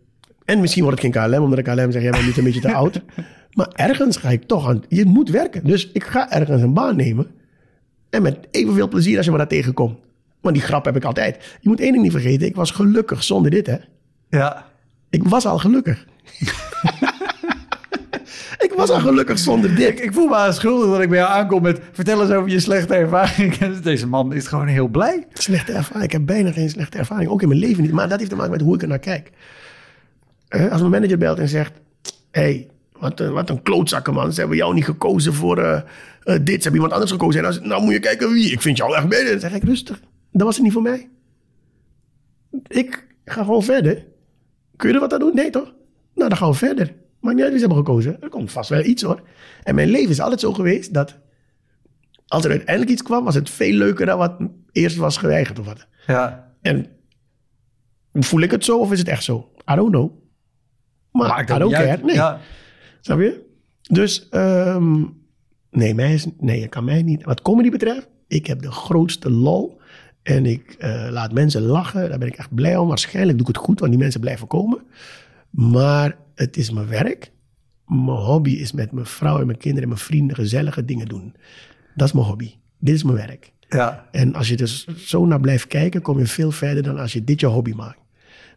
[0.45, 2.61] En misschien wordt het geen KLM, omdat de KLM zegt, jij bent niet een beetje
[2.61, 3.01] te oud.
[3.53, 5.65] Maar ergens ga ik toch aan, je moet werken.
[5.65, 7.27] Dus ik ga ergens een baan nemen.
[8.11, 9.99] En met evenveel plezier als je me daar tegenkomt.
[10.41, 11.57] Want die grap heb ik altijd.
[11.61, 12.47] Je moet één ding niet vergeten.
[12.47, 13.77] Ik was gelukkig zonder dit, hè.
[14.31, 14.67] Ja.
[15.11, 16.07] Ik was al gelukkig.
[18.71, 20.03] ik was al gelukkig zonder Ik, dit.
[20.03, 21.81] ik voel me aan schuldig dat ik bij jou aankom met...
[21.93, 23.57] Vertel eens over je slechte ervaring.
[23.83, 25.27] Deze man is gewoon heel blij.
[25.33, 26.05] Slechte ervaring.
[26.05, 27.31] Ik heb bijna geen slechte ervaring.
[27.31, 27.93] Ook in mijn leven niet.
[27.93, 29.31] Maar dat heeft te maken met hoe ik er naar kijk.
[30.49, 31.73] Eh, als mijn manager belt en zegt...
[32.31, 34.33] hey, wat, een- wat een klootzakken man.
[34.33, 35.83] Ze hebben jou niet gekozen voor eh, eh,
[36.25, 36.47] dit.
[36.47, 37.37] Ze hebben iemand anders gekozen.
[37.39, 38.51] En dan, zegt, nou moet je kijken wie.
[38.53, 39.31] Ik vind jou echt beter.
[39.31, 40.01] Dan zeg ik rustig.
[40.33, 41.09] Dat was het niet voor mij.
[42.67, 44.05] Ik ga gewoon verder.
[44.77, 45.35] Kun je er wat aan doen?
[45.35, 45.73] Nee toch?
[46.15, 46.95] Nou, dan gaan we verder.
[47.27, 48.23] Maakt niet uit wie ze hebben gekozen.
[48.23, 49.21] Er komt vast wel iets hoor.
[49.63, 51.19] En mijn leven is altijd zo geweest dat...
[52.27, 54.37] Als er uiteindelijk iets kwam, was het veel leuker dan wat
[54.73, 55.87] eerst was geweigerd of wat.
[56.07, 56.53] Ja.
[56.63, 56.87] En
[58.13, 59.51] voel ik het zo of is het echt zo?
[59.73, 60.11] I don't know.
[61.13, 61.89] Maar Maakt I don't care.
[61.91, 62.03] uit.
[62.05, 62.41] Nee, Ja.
[63.01, 63.45] snap je?
[63.83, 65.05] Dus, ehm,
[65.71, 67.25] nee, mij is, nee, dat kan mij niet.
[67.25, 69.81] Wat comedy betreft, ik heb de grootste lol.
[70.23, 72.09] En ik eh, laat mensen lachen.
[72.09, 72.89] Daar ben ik echt blij om.
[72.89, 74.83] Waarschijnlijk doe ik het goed, want die mensen blijven komen.
[75.51, 77.31] Maar het is mijn werk.
[77.87, 81.35] Mijn hobby is met mijn vrouw en mijn kinderen en mijn vrienden gezellige dingen doen.
[81.95, 82.55] Dat is mijn hobby.
[82.79, 83.53] Dit is mijn werk.
[83.69, 84.09] Ja.
[84.11, 87.25] En als je dus zo naar blijft kijken, kom je veel verder dan als je
[87.25, 87.99] dit je hobby maakt.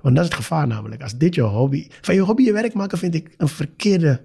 [0.01, 1.01] Want dat is het gevaar namelijk.
[1.01, 1.87] Als dit je hobby...
[2.01, 4.21] Van je hobby je werk maken vind ik een verkeerde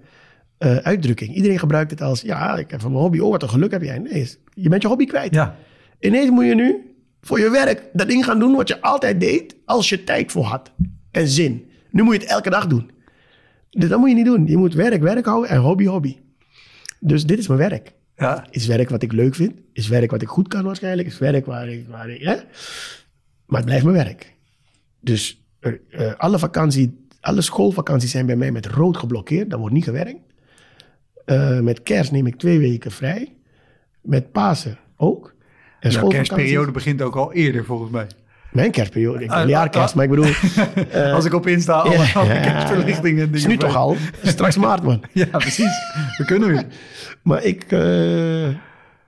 [0.57, 1.35] eh, uitdrukking.
[1.35, 2.21] Iedereen gebruikt het als...
[2.21, 3.19] Ja, ik heb van mijn hobby...
[3.19, 3.99] Oh, wat een geluk heb jij.
[3.99, 5.33] Nee, je bent je hobby kwijt.
[5.33, 5.55] Ja.
[5.99, 9.55] Ineens moet je nu voor je werk dat ding gaan doen wat je altijd deed...
[9.65, 10.71] als je tijd voor had
[11.11, 11.69] en zin.
[11.91, 12.91] Nu moet je het elke dag doen.
[13.75, 14.47] Dus dat moet je niet doen.
[14.47, 16.17] Je moet werk werk houden en hobby hobby.
[16.99, 18.47] Dus dit is mijn werk Ja.
[18.49, 19.53] is werk wat ik leuk vind.
[19.73, 21.07] Is werk wat ik goed kan waarschijnlijk.
[21.07, 21.87] Is werk waar ik...
[21.87, 22.35] Waar ik hè?
[23.45, 24.33] Maar het blijft mijn werk.
[24.99, 29.49] Dus eh, alle vakantie, alle schoolvakanties zijn bij mij met rood geblokkeerd.
[29.49, 30.19] Dat wordt niet gewerkt.
[31.25, 33.35] Eh, met kerst neem ik twee weken vrij.
[34.01, 35.35] Met Pasen ook.
[35.79, 38.07] En kerstperiode begint ook al eerder volgens mij.
[38.55, 39.23] Mijn kerstperiode.
[39.23, 40.25] Ik Ah, wil jaarkerst, ah, maar ik bedoel...
[40.91, 43.33] eh, Als ik op Insta alle, ja, alle kerstverlichtingen...
[43.33, 43.95] is nu toch al?
[44.23, 45.01] Straks maart, man.
[45.11, 45.71] Ja, precies.
[46.17, 46.65] We kunnen weer.
[47.23, 47.63] Maar ik...
[47.71, 48.47] eh,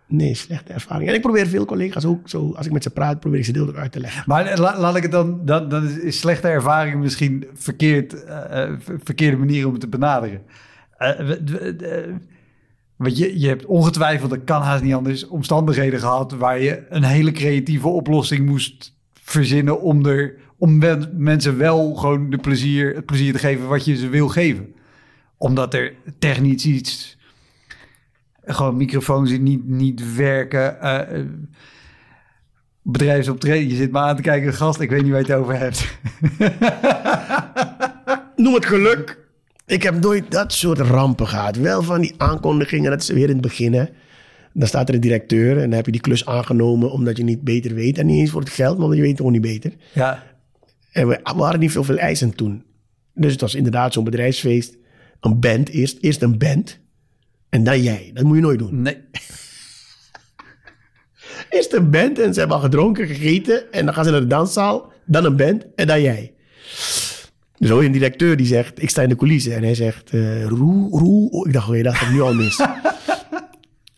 [0.08, 1.10] nee, slechte ervaring.
[1.10, 2.54] En ik probeer veel collega's ook zo...
[2.56, 4.24] Als ik met ze praat, probeer ik ze deel uit te leggen.
[4.26, 5.42] Maar la- laat ik het dan...
[5.46, 8.36] Dan, dan is- slechte ervaring misschien verkeerd, eh,
[8.80, 10.42] ver- verkeerde manier om het te benaderen.
[12.98, 17.04] Want je, je hebt ongetwijfeld, dat kan haast niet anders, omstandigheden gehad waar je een
[17.04, 18.96] hele creatieve oplossing moest
[19.30, 23.86] verzinnen om, er, om men- mensen wel gewoon de plezier, het plezier te geven wat
[23.86, 24.74] je ze wil geven.
[25.38, 27.18] Omdat er technisch iets,
[28.44, 31.22] gewoon microfoons die niet, niet werken, eh,
[32.82, 33.70] bedrijfsoptreden.
[33.70, 35.98] Je zit me aan te kijken, gast, ik weet niet waar je het over hebt.
[38.36, 39.18] Noem het geluk.
[39.66, 41.56] Ik heb nooit dat soort rampen gehad.
[41.56, 43.74] Wel van die aankondigingen, dat is weer in het begin.
[43.74, 43.86] Hè.
[44.58, 47.42] Dan staat er een directeur en dan heb je die klus aangenomen omdat je niet
[47.42, 47.98] beter weet.
[47.98, 49.74] En niet eens voor het geld, maar je weet gewoon niet beter.
[49.94, 50.24] Ja,
[50.92, 52.64] En we, hadden niet zoveel eisen toen.
[53.14, 54.78] Dus het was inderdaad zo'n bedrijfsfeest.
[55.20, 56.80] Een band, eerst, eerst een band.
[57.50, 58.12] En dan jij.
[58.14, 58.82] Dat moet je nooit doen.
[58.82, 58.98] nee.
[61.50, 63.72] Eerst een band en ze hebben al gedronken, gegeten.
[63.72, 64.92] En dan gaan ze naar de danszaal.
[65.06, 66.34] Dan een band en dan jij.
[67.58, 69.56] Dus hoor je een directeur die zegt, ik sta in de coulissen.
[69.56, 71.30] En hij zegt, eh roe, roe.
[71.30, 72.60] Oh, ik dacht, oké, dat gaat nu al mis.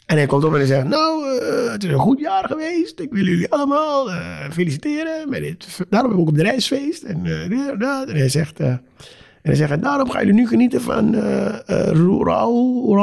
[0.09, 2.99] en hij komt op en hij zegt, nou, eh, het is een goed jaar geweest.
[2.99, 5.79] Ik wil jullie allemaal eh, feliciteren met dit.
[5.89, 7.03] Daarom heb ik ook op de reisfeest.
[7.03, 7.81] En, dit en.
[7.81, 8.59] En hij zegt...
[8.59, 8.81] en
[9.41, 11.15] hij zegt, daarom gaan jullie nu genieten van
[12.25, 12.97] Raoul.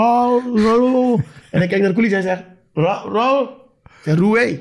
[1.51, 2.43] En hij kijkt naar de coulissen en zegt,
[2.75, 3.47] Ra- Raoul.
[3.83, 4.61] Hij zegt, Roué.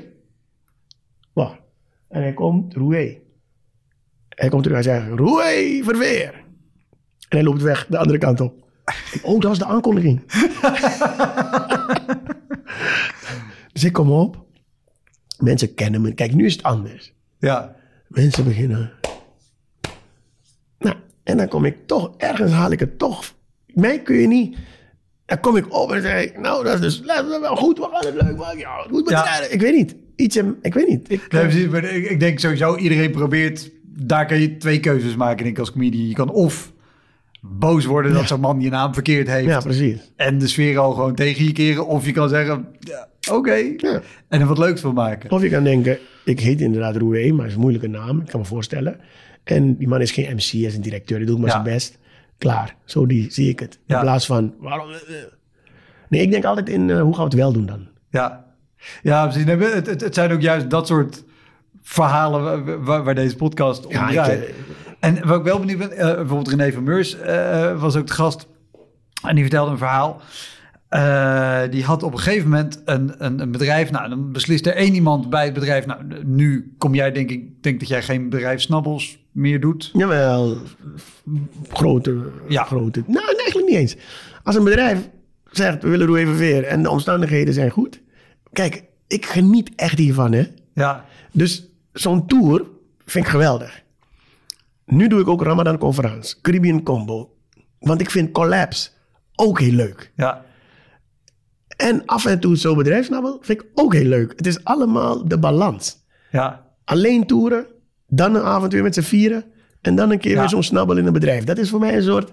[2.08, 3.18] En hij komt, Roué.
[4.28, 6.32] Hij komt terug, hij zegt, Roué, verweer.
[7.28, 8.54] En hij loopt weg, de andere kant op.
[9.22, 10.22] Oh, dat was de aankondiging.
[13.76, 14.44] dus ik kom op.
[15.38, 16.14] Mensen kennen me.
[16.14, 17.12] Kijk, nu is het anders.
[17.38, 17.76] Ja,
[18.08, 18.92] Mensen beginnen.
[20.78, 23.34] Nou, en dan kom ik toch, ergens haal ik het toch.
[23.66, 24.56] Mij kun je niet.
[25.26, 27.78] Dan kom ik op en zeg ik, nou, dat is dus dat is wel goed,
[27.78, 28.58] we gaan het leuk maken.
[28.58, 29.40] Ja, goed Ja.
[29.40, 29.96] Ik weet niet.
[30.16, 31.10] Iets, ik weet niet.
[31.10, 35.16] Ik, Nee, precies, maar ik, ik denk sowieso, iedereen probeert, daar kan je twee keuzes
[35.16, 36.08] maken, denk ik, als comedian.
[36.08, 36.72] Je kan of
[37.58, 40.12] boos worden dat zo'n man je naam verkeerd heeft ja, precies.
[40.16, 41.86] en de sfeer al gewoon tegen je keren.
[41.86, 44.00] Of je kan zeggen, ja, oké, Ja.
[44.28, 45.30] en er wat leuks van maken.
[45.30, 48.20] Of je kan denken, ik heet inderdaad Roué, maar het is een moeilijke naam.
[48.20, 49.00] Ik kan me voorstellen.
[49.44, 51.18] En die man is geen MC, hij is een directeur.
[51.18, 51.52] Die doet maar Ja.
[51.52, 51.98] zijn best.
[52.38, 52.76] Klaar.
[52.84, 53.78] Zo die, zie ik het.
[53.86, 53.94] Ja.
[53.96, 54.88] In plaats van, waarom...
[54.90, 55.24] eh, eh.
[56.08, 57.88] Nee, ik denk altijd in, eh, hoe gaan we het wel doen dan?
[58.10, 58.44] Ja,
[59.02, 59.44] ja precies.
[59.44, 61.24] Nee, Het, het, het zijn ook juist dat soort
[61.82, 64.44] verhalen wa- wa- waar, deze podcast om Ja, draait.
[64.44, 64.50] eh,
[65.06, 68.12] En wat ik wel benieuwd ben, eh, bijvoorbeeld René van Meurs eh, was ook de
[68.12, 68.46] gast.
[69.22, 70.20] En die vertelde een verhaal.
[70.88, 73.90] Eh, die had op een gegeven moment een, een, een bedrijf.
[73.90, 75.86] Nou, dan beslist er één iemand bij het bedrijf.
[75.86, 79.90] Nou, nu kom jij, denk ik, denk dat jij geen bedrijfsnabbels meer doet.
[79.92, 80.56] Jawel,
[81.68, 82.64] grote, Ja.
[82.64, 83.02] grote.
[83.06, 83.96] Nou, eigenlijk niet eens.
[84.42, 85.08] Als een bedrijf
[85.50, 88.00] zegt, we willen Roe Veer en de omstandigheden zijn goed.
[88.52, 90.46] Kijk, ik geniet echt hiervan, hè.
[90.74, 92.64] Ja, Dus zo'n tour
[93.04, 93.84] vind ik geweldig.
[94.86, 97.30] Nu doe ik ook Ramadan Conference, Caribbean Combo.
[97.78, 98.94] Want ik vind collabs
[99.34, 100.12] ook heel leuk.
[100.16, 100.44] ja,
[101.76, 104.32] En af en toe zo'n bedrijfsnabbel vind ik ook heel leuk.
[104.36, 105.96] Het is allemaal de balans.
[106.30, 106.64] ja.
[106.84, 107.66] Alleen toeren,
[108.06, 109.44] dan een avond weer met z'n vieren...
[109.80, 110.38] en dan een keer Ja.
[110.40, 111.44] weer zo'n snabbel in een bedrijf.
[111.44, 112.32] Dat is voor mij een soort...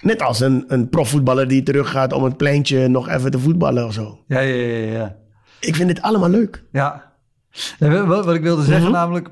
[0.00, 3.92] Net als een, een profvoetballer die teruggaat om het pleintje nog even te voetballen of
[3.92, 4.18] zo.
[4.26, 5.16] Ja, ja, ja, ja.
[5.60, 6.64] Ik vind dit allemaal leuk.
[6.72, 7.12] Ja.
[7.78, 8.92] Wat ik wilde zeggen Mhm.
[8.92, 9.28] namelijk...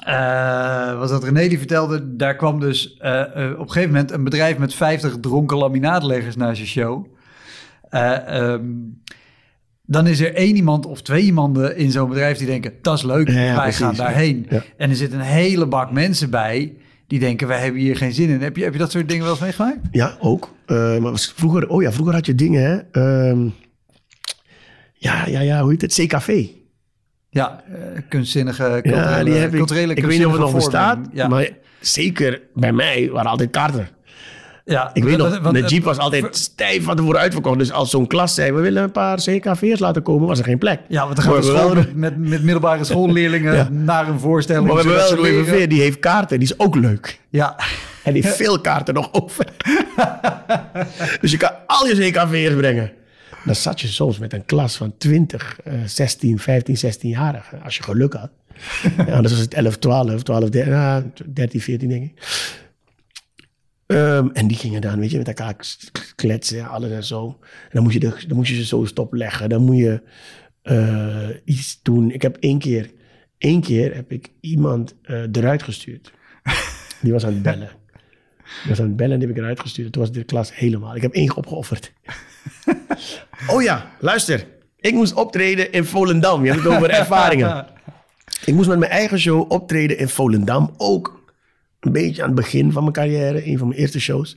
[0.00, 2.16] eh, was dat René die vertelde...
[2.16, 4.10] daar kwam dus eh, eh, op een gegeven moment...
[4.10, 7.06] een bedrijf met 50 dronken laminaatleggers naar zijn show.
[7.88, 8.64] Eh, ehm,
[9.86, 12.38] dan is er één iemand of twee iemanden in zo'n bedrijf...
[12.38, 14.46] die denken, dat is leuk, Ja, ja, wij precies, gaan daarheen.
[14.48, 14.62] Ja.
[14.76, 16.76] En er zit een hele bak mensen bij...
[17.06, 18.42] die denken, wij hebben hier geen zin in.
[18.42, 19.78] Heb je, heb je dat soort dingen wel eens meegemaakt?
[19.90, 20.54] Ja, ook.
[20.66, 22.76] Maar was vroeger, oh ja, vroeger had je dingen, hè.
[22.76, 23.48] Ehm,
[24.94, 25.94] ja, ja, ja, hoe heet het?
[25.94, 26.46] CKV.
[27.34, 29.56] Ja, eh, kunstzinnige, Ja, culturele, die heb ik.
[29.56, 30.98] culturele Ik weet niet of het nog bestaat.
[31.12, 31.28] Ja.
[31.28, 31.48] maar
[31.80, 33.88] zeker bij mij waren altijd kaarten.
[34.64, 37.58] ja, Ik weet nog, de Jeep was altijd stijf van tevoren uitverkocht.
[37.58, 40.58] Dus als zo'n klas zei, we willen een paar CKV'ers laten komen, was er geen
[40.58, 40.80] plek.
[40.88, 43.68] Ja, want dan gaan we we school hebben met, met, middelbare schoolleerlingen Ja.
[43.70, 44.66] naar een voorstelling.
[44.66, 45.26] Maar we hebben wel
[45.62, 47.20] een die heeft kaarten, die is ook leuk.
[47.28, 47.56] Ja,
[48.02, 49.46] En die heeft veel kaarten nog over.
[51.20, 52.92] dus je kan al je CKV'ers brengen.
[53.44, 57.62] Dan zat je soms met een klas van 20, eh, 16, 15, 16-jarigen.
[57.62, 58.30] Als je geluk had.
[59.06, 62.22] ja, anders was het 11, 12, 12, 13, ah, 13 14 denk ik.
[63.86, 65.56] Ehm, en die gingen dan, weet je, met elkaar
[66.14, 67.26] kletsen en alles en zo.
[67.40, 69.48] En dan moet je, de, dan moet je ze zo stopleggen.
[69.48, 70.02] Dan moet je
[70.62, 72.10] eh, iets doen.
[72.10, 72.90] Ik heb één keer,
[73.38, 76.12] één keer heb ik iemand eh, eruit gestuurd.
[77.00, 77.70] Die was aan het bellen.
[78.60, 79.92] Die was aan het bellen en die heb ik eruit gestuurd.
[79.92, 80.96] Toen was de klas helemaal.
[80.96, 81.92] Ik heb één opgeofferd.
[83.52, 84.46] oh ja, luister.
[84.76, 86.44] Ik moest optreden in Volendam.
[86.44, 87.66] Je hebt het over ervaringen.
[88.44, 90.74] Ik moest met mijn eigen show optreden in Volendam.
[90.76, 91.34] Ook
[91.80, 93.46] een beetje aan het begin van mijn carrière.
[93.46, 94.36] Een van mijn eerste shows.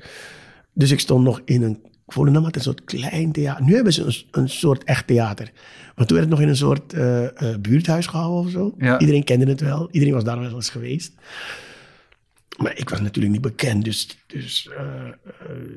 [0.74, 1.86] Dus ik stond nog in een...
[2.08, 3.66] Volendam had een soort klein theater.
[3.66, 5.52] Nu hebben ze een, een soort echt theater.
[5.96, 7.28] Maar toen werd het nog in een soort eh,
[7.60, 8.74] buurthuis gehouden of zo.
[8.78, 9.00] Ja.
[9.00, 9.88] Iedereen kende het wel.
[9.92, 11.14] Iedereen was daar wel eens geweest.
[12.58, 13.84] Maar ik was natuurlijk niet bekend.
[13.84, 15.14] Dus, dus eh, eh,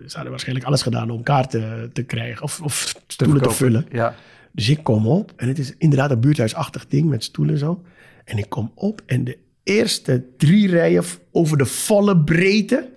[0.07, 2.43] ze hadden waarschijnlijk alles gedaan om kaarten te krijgen.
[2.43, 3.87] Of, of stoelen te vullen.
[3.93, 4.15] Ja.
[4.53, 7.83] Dus ik kom op en het is inderdaad een buurthuisachtig ding met stoelen en zo.
[8.25, 12.89] En ik kom op en de eerste drie rijen over de volle breedte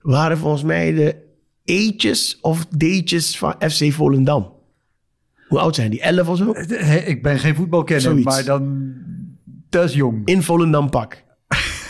[0.00, 1.16] waren volgens mij de
[1.64, 4.52] eetjes of deetjes van FC Volendam.
[5.48, 6.00] Hoe oud zijn die?
[6.00, 6.52] Elf of zo?
[6.54, 8.24] Hey, ik ben geen voetbalkenner, Zoiets.
[8.24, 8.92] maar dan...
[9.68, 10.22] Dat is jong.
[10.24, 11.24] In Volendam pak.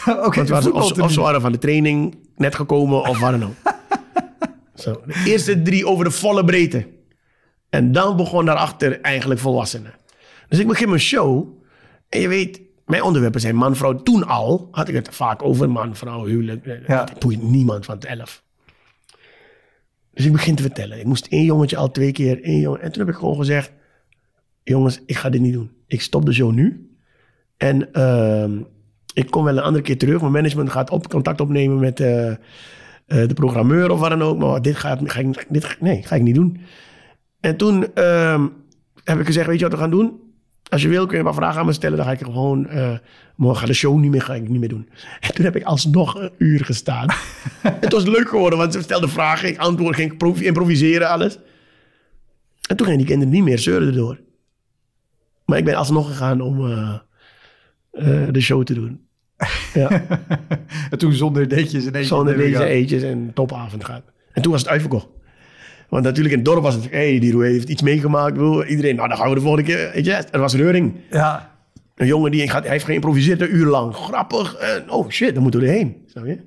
[0.34, 3.54] Want ze, of, of ze waren van de training net gekomen of waar dan ook.
[4.74, 6.86] Zo, de eerste drie over de volle breedte.
[7.70, 9.94] En dan begon daarachter eigenlijk volwassenen.
[10.48, 11.48] Dus ik begin mijn show.
[12.08, 14.02] En je weet, mijn onderwerpen zijn man, vrouw.
[14.02, 16.66] Toen al had ik het vaak over man, vrouw, huwelijk.
[16.86, 17.04] Ja.
[17.04, 18.42] Dat boeit niemand van het elf.
[20.14, 20.98] Dus ik begin te vertellen.
[20.98, 22.80] Ik moest één jongetje al twee keer, één jongen.
[22.80, 23.72] En toen heb ik gewoon gezegd,
[24.62, 25.70] jongens, ik ga dit niet doen.
[25.86, 26.96] Ik stop de show nu.
[27.56, 28.60] En ehm,
[29.14, 30.20] ik kom wel een andere keer terug.
[30.20, 32.36] Mijn management gaat op, contact opnemen met eh, eh,
[33.06, 34.38] de programmeur of wat dan ook.
[34.38, 36.60] Maar dit, gaat, ga ik, dit nee, ga ik niet doen.
[37.40, 38.46] En toen ehm,
[39.04, 40.20] heb ik gezegd, weet je wat we gaan doen?
[40.68, 41.96] Als je wil kun je maar vragen aan me stellen.
[41.96, 42.98] Dan ga ik gewoon, eh
[43.36, 44.88] morgen ga de show niet meer, ga ik niet meer doen.
[45.20, 47.08] En toen heb ik alsnog een uur gestaan.
[47.80, 49.48] het was leuk geworden, want ze stelden vragen.
[49.48, 51.38] Ik antwoordde, ging provi- improviseren, alles.
[52.68, 54.20] En toen gingen die kinderen niet meer zeuren erdoor.
[55.44, 56.70] Maar ik ben alsnog gegaan om
[57.92, 59.00] eh, de show te doen.
[59.74, 59.90] Ja,
[60.90, 62.04] En toen zonder deetjes en eentje.
[62.04, 64.02] zonder deze eetjes en topavond gaat.
[64.32, 65.08] En toen was het uitverkocht.
[65.88, 68.36] Want natuurlijk in het dorp was het, hé, hey, die Roué heeft iets meegemaakt.
[68.36, 70.12] Wil Iedereen, nou dan gaan we de volgende keer, weet je.
[70.12, 70.94] Er was reuring.
[71.10, 71.50] Ja,
[71.94, 73.94] Een jongen die gaat, hij heeft geïmproviseerd een uur lang.
[73.94, 74.54] Grappig.
[74.54, 75.96] En, oh shit, dan moeten we erheen.
[76.06, 76.38] Snap je?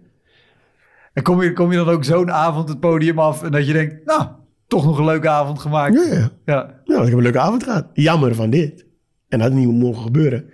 [1.14, 3.74] en kom je, kom je dan ook zo'n avond het podium af en dat je
[3.74, 4.28] denkt, nou,
[4.68, 5.94] toch nog een leuke avond gemaakt.
[5.94, 6.32] Ja, ja.
[6.46, 7.88] Ja, Nou, ik heb een leuke avond gehad.
[7.94, 8.86] Jammer van dit.
[9.30, 10.50] En dat had niet mogen gebeuren.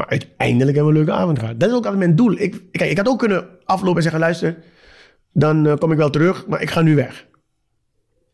[0.00, 1.60] Maar uiteindelijk hebben we een leuke avond gehad.
[1.60, 2.32] Dat is ook altijd mijn doel.
[2.38, 4.56] Ik, kijk, ik had ook kunnen aflopen en zeggen, luister,
[5.32, 7.26] dan eh, kom ik wel terug, maar ik ga nu weg.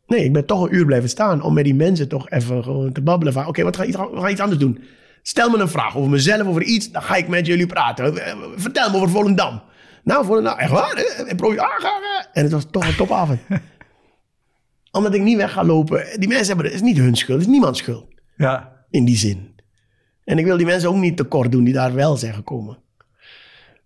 [0.07, 2.93] Nee, ik ben toch een uur blijven staan om met die mensen toch even gewoon
[2.93, 4.85] te babbelen van, oké, wat ga we gaan iets anders doen.
[5.23, 8.25] Stel me een vraag over mezelf, over iets, dan ga ik met jullie praten.
[8.25, 9.63] Eh, Vertel me over Volendam.
[10.05, 10.93] Nou, Volendam, echt waar?
[10.93, 12.29] Eh, ah, ga, ga.
[12.33, 13.41] En het was toch een topavond.
[14.91, 16.07] Omdat ik niet weg ga lopen.
[16.19, 18.07] Die mensen hebben, het is niet hun schuld, het is niemands schuld.
[18.37, 18.85] Ja.
[18.91, 19.55] In die zin.
[20.27, 22.79] En ik wil die mensen ook niet tekort doen die daar wel zijn gekomen.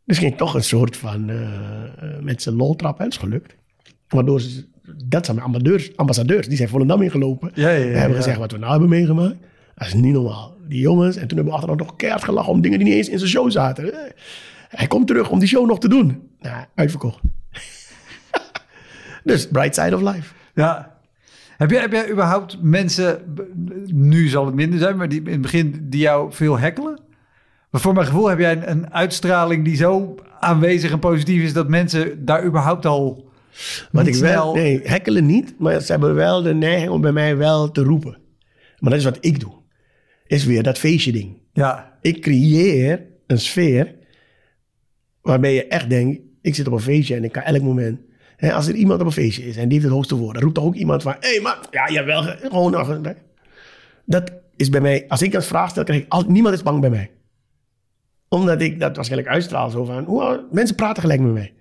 [0.05, 3.05] Dus ging ik toch een soort van eh, eh, met z'n lol trappen.
[3.05, 3.55] En is gelukt.
[4.09, 4.65] Waardoor ze,
[5.05, 6.47] dat zijn ambassadeurs, ambassadeurs.
[6.47, 7.51] Die zijn Volendam ingelopen.
[7.55, 9.37] Ja, ja, ja, en hebben gezegd wat we nou hebben meegemaakt.
[9.75, 10.57] Dat is niet normaal.
[10.69, 11.17] Die jongens.
[11.17, 13.31] En toen hebben we achteraf nog keihard gelachen om dingen die niet eens in zijn
[13.31, 13.93] show zaten.
[14.69, 16.29] Hij komt terug om die show nog te doen.
[16.41, 17.21] Nou, uitverkocht.
[19.25, 20.35] dus bright side of life.
[20.55, 20.90] Ja.
[21.61, 23.35] Heb jij, heb jij überhaupt mensen,
[23.87, 27.01] nu zal het minder zijn, maar die in het begin die jou veel hekkelen?
[27.71, 31.53] Maar voor mijn gevoel heb jij een, een uitstraling die zo aanwezig en positief is
[31.53, 33.31] dat mensen daar überhaupt al
[33.93, 37.37] Wat ik wel, nee, hekkelen niet, maar ze hebben wel de neiging om bij mij
[37.37, 38.19] wel te roepen.
[38.79, 39.53] Maar dat is wat ik doe.
[40.27, 41.37] Is weer dat feestje ding.
[41.53, 43.95] Ja, Ik creëer een sfeer
[45.23, 48.01] waarbij je echt denkt, ik zit op een feestje en ik kan elk moment...
[48.41, 50.43] Hè, als er iemand op een feestje is en die heeft het hoogste woord, dan
[50.43, 52.71] roept er ook iemand van, hé, hey, maar ja, je hebt wel ge- gewoon...
[52.73, 53.01] nog
[54.05, 56.81] Dat is bij mij, als ik een vraag stel, krijg ik altijd, niemand is bang
[56.81, 57.11] bij mij.
[58.29, 61.53] Omdat ik dat waarschijnlijk uitstraal zo van, hoe, mensen praten gelijk met mij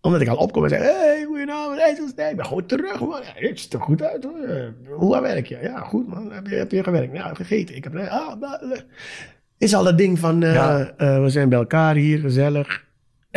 [0.00, 2.30] omdat ik al opkom en zeg, hey, goedenavond, hey, zo snel.
[2.30, 3.20] Ik ben gewoon terug, man.
[3.22, 4.38] Ja, het ziet er goed uit, hoor.
[4.42, 4.64] Eh,
[4.96, 5.58] Hoe werk je?
[5.62, 6.32] Ja, goed, man.
[6.32, 7.16] Heb je, heb je gewerkt?
[7.16, 7.76] Ja, gegeten.
[7.76, 8.42] Ik heb, ah.
[9.58, 10.92] Is al dat ding van, eh, Ja.
[10.96, 12.84] eh, we zijn bij elkaar hier, gezellig.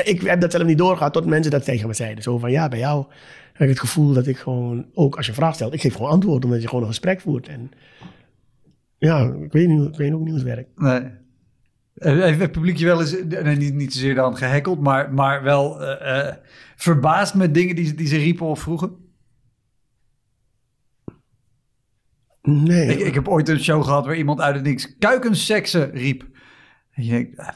[0.03, 2.23] Ik heb dat zelf niet doorgehad tot mensen dat tegen me zeiden.
[2.23, 3.05] Zo van, ja, bij jou
[3.53, 5.93] heb ik het gevoel dat ik gewoon, ook als je een vraag stelt, ik geef
[5.95, 7.47] gewoon antwoord, omdat je gewoon een gesprek voert.
[7.47, 7.71] En
[8.97, 10.79] ja, ik weet, niet, ik weet ook niet hoe het werkt.
[10.79, 11.01] nee.
[11.93, 15.43] Eh, Heeft het publiek je wel eens, nee, niet, niet zozeer dan gehackeld, maar, maar
[15.43, 16.35] wel eh, eh,
[16.75, 18.95] verbaasd met dingen die, ze- die ze riepen of vroegen?
[22.41, 22.87] Nee.
[22.87, 26.25] Ik, ik heb ooit een show gehad waar iemand uit het niks kuikenseksen riep.
[26.91, 27.47] En je denkt, ah,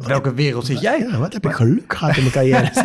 [0.00, 0.98] in welke wereld zit jij?
[0.98, 2.70] Ja, wat heb ik geluk gehad in mijn carrière.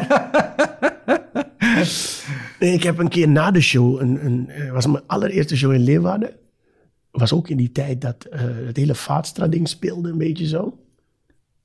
[2.59, 5.73] nee, ik heb een keer na de show, een, een, eh, was mijn allereerste show
[5.73, 6.31] in Leeuwarden.
[7.11, 10.79] Was ook in die tijd dat eh, het hele Vaatstra-ding speelde, een beetje zo.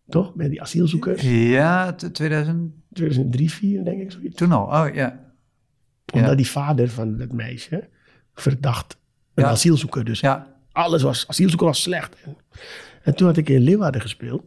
[0.09, 0.34] Toch?
[0.34, 1.22] Met die asielzoekers.
[1.22, 4.36] Ja, t- 2000, 2003, 2004 denk ik zoiets.
[4.36, 4.64] toen al.
[4.64, 5.20] Oh ja.
[6.12, 6.36] Omdat Ja.
[6.36, 7.88] die vader van dat meisje
[8.34, 8.97] verdacht
[9.34, 9.51] een Ja.
[9.51, 10.05] asielzoeker.
[10.05, 12.16] Dus Ja, alles was, asielzoeker was slecht.
[12.24, 12.36] En,
[13.03, 14.42] en toen had ik in Leeuwarden gespeeld.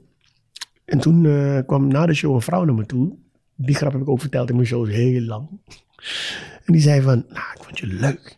[0.90, 3.16] En toen eh, kwam na de show een vrouw naar me toe.
[3.56, 5.50] Die grap heb ik ook verteld in mijn shows heel lang.
[6.66, 8.38] En die zei van, nou, ik vond je leuk.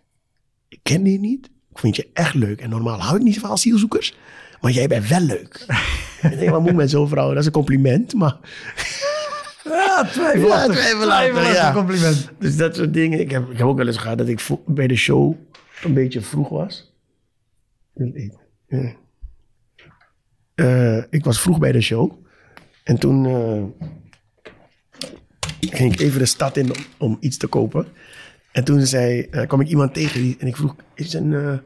[0.68, 1.46] Ik kende je niet.
[1.46, 2.62] Ik vind je echt leuk.
[2.62, 4.16] En normaal hou ik niet van asielzoekers.
[4.62, 5.66] Maar jij bent wel leuk.
[6.32, 7.30] ik denk, wat moet ik met zo'n vrouw?
[7.30, 8.38] Dat is een compliment, maar...
[9.64, 10.76] ja twijfelachtig.
[10.76, 11.74] Ja, twijfelachtig, ja.
[11.74, 12.30] compliment.
[12.40, 13.20] Dus dat soort dingen.
[13.20, 15.36] Ik heb, ik heb ook wel eens gehad dat ik bij de show
[15.84, 16.94] een beetje vroeg was.
[18.68, 18.96] Ja.
[20.56, 22.22] Eh, ik was vroeg bij de show.
[22.84, 23.88] En toen eh,
[25.60, 27.88] ging ik even de stad in om, om iets te kopen.
[28.52, 31.58] En toen zei, eh, kwam ik iemand tegen die, en ik vroeg, is een, eh,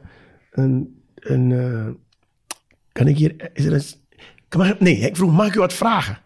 [0.50, 1.86] een, een eh,
[2.92, 3.82] kan ik hier, is er een,
[4.48, 6.18] kan nee, ik vroeg, mag ik u wat vragen?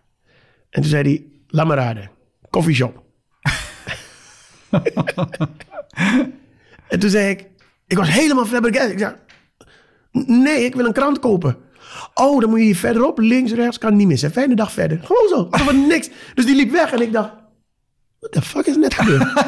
[0.70, 2.10] En toen zei hij, laat me raden,
[6.88, 7.46] en toen zei ik,
[7.86, 8.92] ik was helemaal flabbergasted.
[8.92, 9.14] Ik zei,
[10.26, 11.56] nee, ik wil een krant kopen.
[12.14, 14.30] Oh, dan moet je hier verderop, links, rechts, kan niet missen.
[14.30, 15.00] Fijne dag verder.
[15.02, 16.10] Gewoon zo, alsof er niks.
[16.34, 17.32] Dus die liep weg en ik dacht,
[18.18, 19.32] what the fuck is net gebeurd?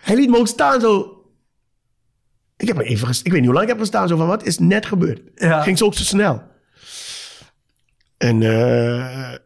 [0.00, 1.16] Hij liet me ook staan zo.
[2.56, 4.08] Ik heb er even Ik weet niet hoe lang ik heb gestaan.
[4.08, 5.20] Zo van, wat is net gebeurd?
[5.34, 5.62] Ja.
[5.62, 6.42] Ging zo ook zo snel.
[8.22, 9.38] En eh, eh,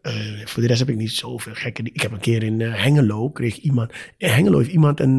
[0.45, 1.83] voor de rest heb ik niet zoveel gekke.
[1.83, 3.93] Ik heb een keer in eh, Hengelo kreeg iemand...
[4.17, 5.19] In Hengelo heeft iemand een,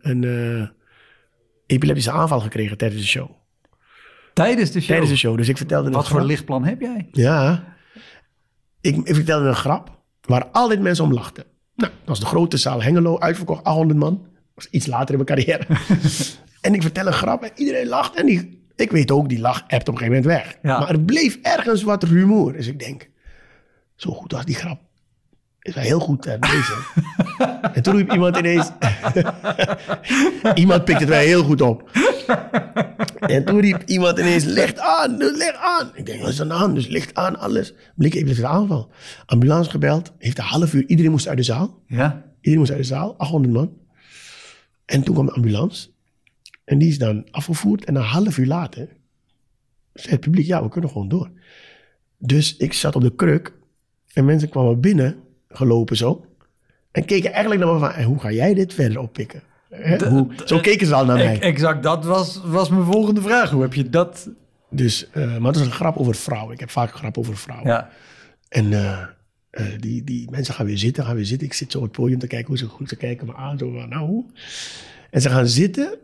[0.00, 0.70] een
[1.68, 3.30] epileptische aanval gekregen tijdens de show.
[4.34, 4.88] Tijdens de show.
[4.88, 5.36] Tijdens de show.
[5.36, 6.28] Dus ik vertelde Wat voor grap.
[6.28, 7.08] lichtplan heb jij?
[7.12, 7.64] Ja.
[8.80, 11.44] Ik, ik vertelde een grap waar altijd mensen om lachten.
[11.74, 14.18] Nou, dat was de grote zaal Hengelo, uitverkocht, 800 man.
[14.22, 15.66] Dat was iets later in mijn carrière.
[16.60, 18.14] en ik vertel een grap en iedereen lacht.
[18.14, 20.58] En die, ik weet ook, die lach ebt op een gegeven moment weg.
[20.62, 20.78] Ja.
[20.78, 22.52] Maar er bleef ergens wat rumoer.
[22.52, 23.10] Dus ik denk,
[23.96, 24.80] zo goed als die grap.
[25.68, 26.94] Is heel goed uh, bezig.
[27.72, 28.70] en toen riep iemand ineens...
[30.54, 31.90] iemand pikt het wel heel goed op.
[33.20, 35.90] En toen riep iemand ineens, licht aan, dus licht aan.
[35.94, 36.74] Ik denk, wat is er aan de hand?
[36.74, 37.74] Dus licht aan, alles.
[37.94, 38.90] Blik even de aanval.
[39.26, 41.82] Ambulance gebeld, heeft een half uur, iedereen moest uit de zaal.
[41.86, 42.24] Ja.
[42.36, 43.72] Iedereen moest uit de zaal, 800 man.
[44.84, 45.88] En toen kwam de ambulance.
[46.64, 47.84] En die is dan afgevoerd.
[47.84, 48.88] En een half uur later
[49.92, 51.30] zei het publiek, ja, we kunnen gewoon door.
[52.18, 53.52] Dus ik zat op de kruk.
[54.12, 55.16] En mensen kwamen binnen,
[55.58, 56.24] gelopen zo.
[56.90, 59.42] En keken eigenlijk naar me van, "En hoe ga jij dit verder oppikken?
[59.70, 61.40] Hè, hoe, zo keken ze al naar mij.
[61.40, 63.50] Exact, dat was, was mijn volgende vraag.
[63.50, 64.30] Hoe heb je dat...
[64.70, 66.52] Dus, eh, maar het is een grap over vrouwen.
[66.54, 67.68] Ik heb vaak een grap over vrouwen.
[67.68, 67.90] Ja.
[68.48, 69.02] En eh,
[69.50, 71.46] eh, die, die mensen gaan weer zitten, gaan weer zitten.
[71.46, 73.58] Ik zit zo op het podium te kijken hoe ze goed ze kijken me aan.
[73.58, 74.24] Zo van, nou.
[75.10, 75.98] En ze gaan zitten.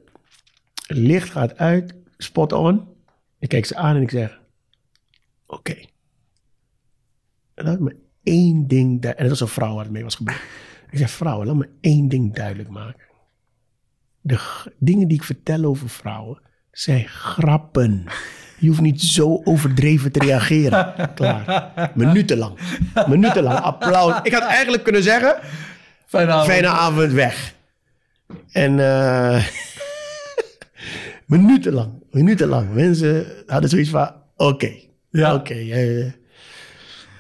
[0.86, 1.94] Het licht gaat uit.
[2.16, 2.88] Spot on.
[3.38, 4.40] Ik kijk ze aan en ik zeg:
[5.46, 5.76] Oké.
[7.54, 9.00] En laat me één ding.
[9.02, 10.40] du- En dat was een vrouw waar het mee was gebeurd.
[10.90, 13.02] Ik zeg: Vrouwen, laat me één ding duidelijk maken.
[14.20, 18.04] De g- dingen die ik vertel over vrouwen zijn grappen.
[18.58, 20.94] Je hoeft niet zo overdreven te reageren.
[21.14, 21.72] Klaar.
[21.94, 22.58] Minutenlang.
[23.08, 23.58] Minutenlang.
[23.58, 24.20] Applaus.
[24.22, 25.36] Ik had eigenlijk kunnen zeggen:
[26.06, 26.50] Fijne avond.
[26.50, 27.54] Fijne avond weg.
[28.52, 29.46] En eh
[31.26, 32.72] minutenlang, minutenlang.
[32.74, 34.72] Mensen hadden zoiets van, oké,
[35.10, 35.34] Ja.
[35.34, 35.54] oké.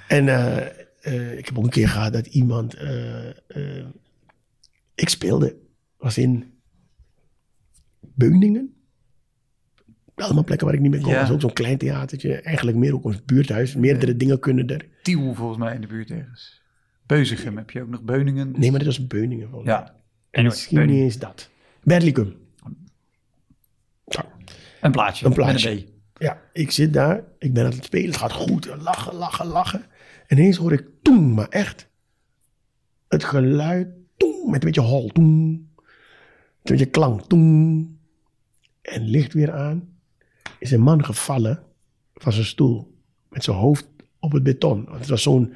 [0.08, 0.66] en eh,
[1.04, 3.86] eh, ik heb ook een keer gehad dat iemand, eh, eh,
[4.94, 5.56] ik speelde,
[5.96, 6.52] was in
[8.00, 8.74] Beuningen.
[10.14, 11.10] Allemaal plekken waar ik niet meer kon.
[11.10, 11.18] Ja.
[11.18, 12.34] Dat is ook zo'n klein theatertje.
[12.34, 13.74] Eigenlijk meer ook een buurthuis.
[13.74, 14.88] Meerdere dingen kunnen er.
[15.02, 16.62] Tiel volgens mij in de buurt ergens.
[17.06, 18.02] Beuzigem heb je ook nog.
[18.02, 18.52] Beuningen.
[18.56, 19.48] Nee, maar dit was Beuningen.
[19.48, 19.78] volgens mij.
[19.78, 19.94] Ja.
[20.30, 21.02] Anyway, Misschien Beuningen.
[21.02, 21.50] niet eens dat.
[21.82, 22.36] Berlicum.
[24.06, 24.20] Zo.
[24.80, 25.26] Een plaatje.
[25.26, 25.70] Een plaatje.
[25.70, 25.88] Een.
[26.18, 27.24] Ja, ik zit daar.
[27.38, 28.06] Ik ben aan het spelen.
[28.06, 28.66] Het gaat goed.
[28.66, 29.84] Lachen, lachen, lachen.
[30.34, 31.88] En ineens hoor ik toeng, maar echt.
[33.08, 33.88] Het geluid.
[34.16, 35.08] Toeng, met een beetje hol.
[35.08, 35.66] Toeng.
[35.76, 35.86] Met
[36.62, 37.22] een beetje klank.
[37.22, 37.88] Toeng.
[38.82, 39.88] En licht weer aan.
[40.58, 41.62] Is een man gevallen
[42.14, 42.94] van zijn stoel.
[43.28, 43.86] Met zijn hoofd
[44.18, 44.84] op het beton.
[44.84, 45.54] Want het was zo'n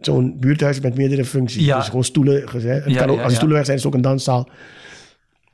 [0.00, 1.64] zo'n buurthuis met meerdere functies.
[1.64, 1.76] Ja.
[1.76, 2.84] Dus gewoon stoelen gezet.
[2.86, 3.36] Ja, kan ook, ja, als ja.
[3.36, 4.48] stoelen weg zijn, is het ook een danszaal.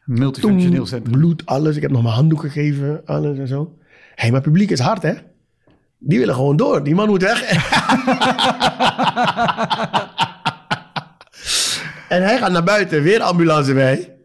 [0.04, 1.12] Multifunctioneel Toen centrum.
[1.12, 1.76] bloed, alles.
[1.76, 3.76] Ik heb nog mijn handdoek gegeven, alles en zo.
[3.78, 5.14] Hé, hey, maar publiek is hard, hè?
[6.02, 6.84] Die willen gewoon door.
[6.84, 7.42] Die man moet weg.
[12.08, 14.16] en hij gaat naar buiten, weer ambulance bij.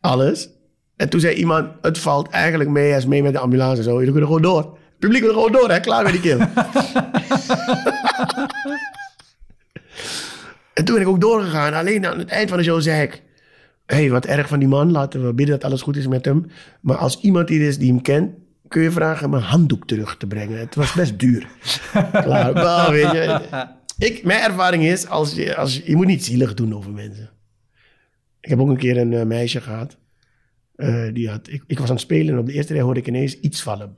[0.00, 0.48] Alles.
[0.96, 3.84] En toen zei iemand, het valt eigenlijk mee, hij is mee met de ambulance en
[3.84, 3.92] zo.
[3.92, 4.62] Jullie kunnen gewoon door.
[4.62, 5.80] Het publiek wil gewoon door, hè?
[5.80, 6.38] Klaar met die kill.
[10.74, 11.74] en toen ben ik ook doorgegaan.
[11.74, 13.22] Alleen aan het eind van de show zei ik...
[13.86, 14.90] Hé, hey, wat erg van die man.
[14.90, 16.46] Laten we bidden dat alles goed is met hem.
[16.80, 18.30] Maar als iemand hier is die hem kent...
[18.68, 20.58] kun je vragen mijn handdoek terug te brengen.
[20.58, 21.46] Het was best duur.
[22.12, 22.90] Klaar.
[22.90, 23.40] Weet je.
[23.98, 25.06] Ik, mijn ervaring is...
[25.06, 27.30] Als je, als je, je moet niet zielig doen over mensen.
[28.40, 29.96] Ik heb ook een keer een eh, meisje gehad.
[30.76, 33.00] Eh, die had, ik, ik was aan het spelen en op de eerste rij hoorde
[33.00, 33.94] ik ineens iets vallen.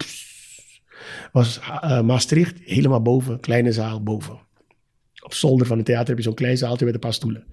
[1.32, 4.38] Was eh, Maastricht, helemaal boven, kleine zaal boven.
[5.22, 7.44] Op zolder van het theater heb je zo'n klein zaaltje met een paar stoelen.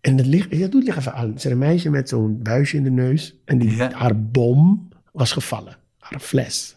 [0.00, 1.28] En het licht, ja, doe het licht even aan.
[1.28, 3.34] Er is een meisje met zo'n buisje in de neus.
[3.44, 3.90] En die, Ja.
[3.92, 5.76] haar bom was gevallen.
[6.10, 6.76] Haar fles.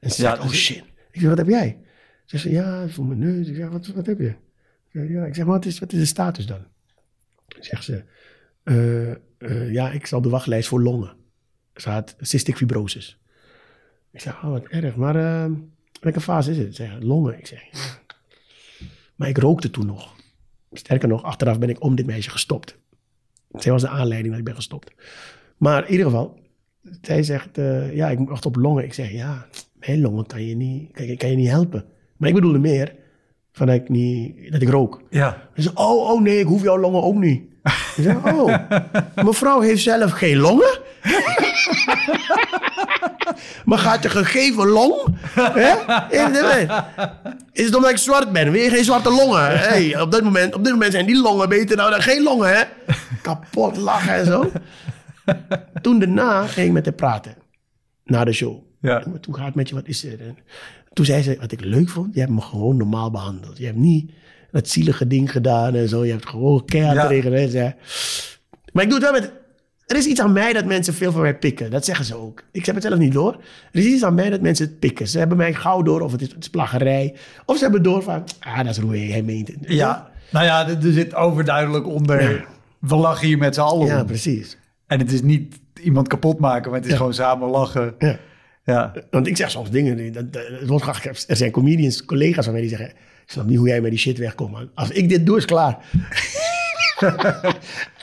[0.00, 0.84] En ze Ja, zegt, oh dus- shit.
[1.10, 1.78] Ik zeg, wat heb jij?
[2.24, 3.48] Ze zegt, ja, voor mijn neus.
[3.48, 4.28] Ik zeg, wat, wat heb je?
[4.28, 6.66] Ik zeg, ja, ik zeg, wat is, wat is de status dan?
[7.60, 8.04] Zegt ze,
[8.62, 11.16] eh, eh, ja, ik sta op de wachtlijst voor longen.
[11.74, 13.18] Ze had cystic fibrosis.
[14.10, 14.96] Ik zeg, oh, wat erg.
[14.96, 15.52] Maar eh,
[16.00, 16.74] welke fase is het?
[16.76, 17.38] Ze zegt, longen.
[17.38, 17.98] Ik zeg, ja.
[19.16, 20.16] Maar ik rookte toen nog.
[20.72, 22.78] Sterker nog, achteraf ben ik om dit meisje gestopt.
[23.52, 24.92] Zij was de aanleiding dat ik ben gestopt.
[25.56, 26.40] Maar in ieder geval,
[27.02, 28.84] zij zegt, eh, ja, ik wacht op longen.
[28.84, 31.84] Ik zeg, ja, mijn longen kan je niet, kan je, kan je niet helpen.
[32.16, 32.94] Maar ik bedoelde meer
[33.52, 35.02] van dat ik, niet, dat ik rook.
[35.10, 35.48] Ja.
[35.54, 37.42] Ze zei, oh, oh nee, ik hoef jouw longen ook niet.
[37.96, 38.54] Ik oh,
[39.24, 40.78] mevrouw heeft zelf geen longen?
[43.64, 45.16] maar gaat je gegeven long?
[45.34, 45.74] Hè?
[47.52, 48.52] Is het omdat ik zwart ben?
[48.52, 49.58] Wil je geen zwarte longen?
[49.58, 52.56] Hey, op, dit moment, op dit moment zijn die longen beter nou dan geen longen,
[52.56, 52.62] hè?
[53.22, 54.50] Kapot lachen en zo.
[55.82, 57.34] Toen daarna ging ik met haar praten.
[58.04, 58.62] Na de show.
[58.80, 59.04] Ja.
[59.20, 60.20] Toen gaat het met je, wat is er?
[60.20, 60.36] En
[60.92, 63.58] toen zei ze, wat ik leuk vond, je hebt me gewoon normaal behandeld.
[63.58, 64.10] Je hebt niet
[64.50, 66.04] dat zielige ding gedaan en zo.
[66.04, 67.74] Je hebt gewoon keihard tegen.
[68.72, 69.32] Maar ik doe het wel met...
[69.86, 71.70] Er is iets aan mij dat mensen veel van mij pikken.
[71.70, 72.42] Dat zeggen ze ook.
[72.52, 73.32] Ik heb het zelf niet door.
[73.72, 75.08] Er is iets aan mij dat mensen het pikken.
[75.08, 77.14] Ze hebben mij gauw door of het is, het is plaggerij.
[77.44, 79.56] Of ze hebben door van, ah, dat is Roei, hij meent het.
[79.60, 80.10] Ja.
[80.30, 82.30] Nou ja, er er zit overduidelijk onder.
[82.30, 82.44] Ja.
[82.78, 84.06] We lachen hier met z'n allen Ja, om.
[84.06, 84.56] precies.
[84.88, 86.98] En het is niet iemand kapot maken, maar het is Ja.
[86.98, 87.94] gewoon samen lachen.
[87.98, 88.18] Ja.
[88.64, 88.92] Ja.
[89.10, 92.44] Want ik zeg soms dingen, die- dat, dat, het wordt graag- er zijn comedians, collega's
[92.44, 92.94] van mij die zeggen, ik
[93.34, 94.70] snap niet hoe jij met die shit wegkomt, man.
[94.74, 95.78] Als ik dit doe, is klaar.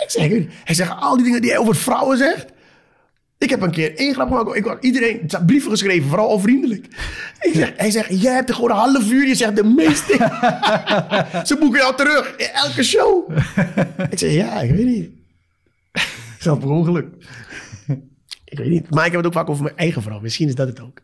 [0.04, 0.30] ik zeg,
[0.64, 2.46] hij zegt, al die dingen die hij over vrouwen zegt.
[3.38, 4.56] Ik heb een keer één grap gemaakt.
[4.56, 6.86] Ik had iedereen brieven geschreven, vooral onvriendelijk.
[7.42, 9.28] Ik zeg, hij zegt, jij hebt er gewoon een half uur.
[9.28, 10.14] Je zegt de meeste.
[11.48, 13.32] Ze boeken jou terug in elke show.
[14.10, 15.10] ik zeg, ja, ik weet niet.
[16.46, 17.08] Zelf per ongeluk.
[18.46, 18.90] Ik weet niet.
[18.90, 20.20] Maar ik heb het ook vaak over mijn eigen vrouw.
[20.20, 21.02] Misschien is dat het ook.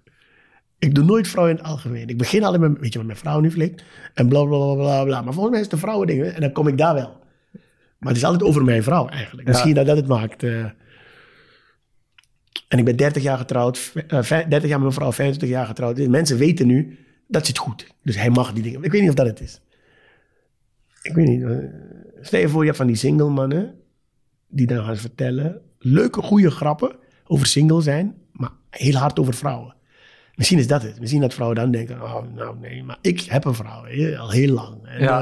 [0.80, 2.08] Ik doe nooit vrouwen in het algemeen.
[2.08, 3.84] Ik begin altijd met, weet je wat mijn vrouw nu flikt?
[4.14, 5.22] En bla bla bla bla bla.
[5.22, 6.34] Maar volgens mij is het de vrouwen dingen.
[6.36, 7.20] En dan kom ik daar wel.
[8.00, 9.48] Maar het is altijd over mijn vrouw eigenlijk.
[9.48, 9.54] Ja.
[9.54, 10.44] Misschien dat dat het maakt.
[10.44, 10.66] eh.
[12.68, 13.92] En ik ben 30 jaar getrouwd.
[14.08, 15.98] eh, vij- 30 jaar met mijn vrouw, 25 jaar getrouwd.
[16.08, 17.88] Mensen weten nu, dat zit goed.
[18.04, 18.84] Dus hij mag die dingen.
[18.84, 19.62] Ik weet niet of dat het is.
[21.02, 21.44] ik weet niet.
[21.44, 21.58] eh,
[22.22, 23.76] Stel je voor, je hebt van die single mannen
[24.52, 25.62] die dan gaan vertellen.
[25.80, 26.96] Leuke, goede grappen
[27.26, 29.76] over single zijn, maar heel hard over vrouwen.
[30.36, 31.00] Misschien is dat het.
[31.00, 33.84] Misschien dat vrouwen dan denken, oh, nou nee, maar ik heb een vrouw,
[34.18, 34.78] al heel lang.
[34.86, 35.22] En, Ja.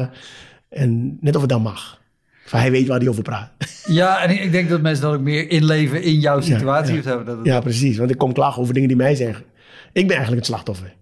[0.69, 2.01] eh, en net of het dan mag.
[2.45, 3.51] Van hij weet waar hij over praat.
[3.85, 7.03] Ja, en ik- denk dat mensen dan ook meer inleven in jouw situatie.
[7.03, 7.17] ja.
[7.17, 7.97] Dat Ja, precies.
[7.97, 9.45] Want ik kom klagen over dingen die mij zeggen.
[9.93, 10.95] Ik ben eigenlijk het slachtoffer.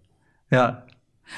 [0.50, 0.84] Ja.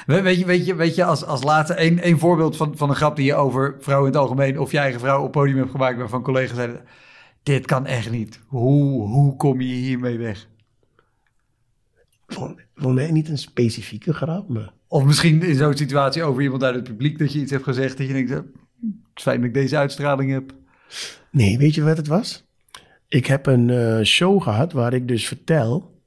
[0.06, 2.88] We- Weet je, weet je, weet je als, als laatste één, één voorbeeld van, van
[2.90, 5.56] een grap die je over vrouwen in het algemeen of je eigen vrouw op podium
[5.58, 6.80] hebt gemaakt waarvan collega's zeiden,
[7.42, 8.40] dit kan echt niet.
[8.46, 10.48] Hoe, hoe kom je hiermee weg?
[12.26, 14.72] Voor, voor mij niet een specifieke grap, maar...
[14.88, 17.98] Of misschien in zo'n situatie over iemand uit het publiek dat je iets hebt gezegd
[17.98, 18.46] dat je denkt, eh, het
[19.14, 20.52] is fijn dat ik deze uitstraling heb.
[21.30, 22.44] Nee, weet je wat het was?
[23.08, 25.98] Ik heb een eh, show gehad waar ik dus vertel.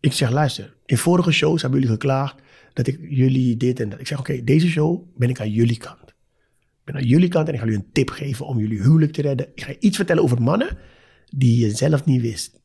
[0.00, 2.40] Ik zeg, luister, in vorige shows hebben jullie geklaagd
[2.76, 4.00] dat ik jullie dit en dat.
[4.00, 6.08] Ik zeg, oké, deze show ben ik aan jullie kant.
[6.08, 9.12] Ik ben aan jullie kant en ik ga jullie een tip geven om jullie huwelijk
[9.12, 9.48] te redden.
[9.54, 10.78] Ik ga iets vertellen over mannen
[11.26, 12.60] die je zelf niet wist.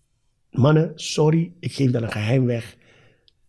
[0.50, 2.76] Mannen, sorry, ik geef dan een geheim weg.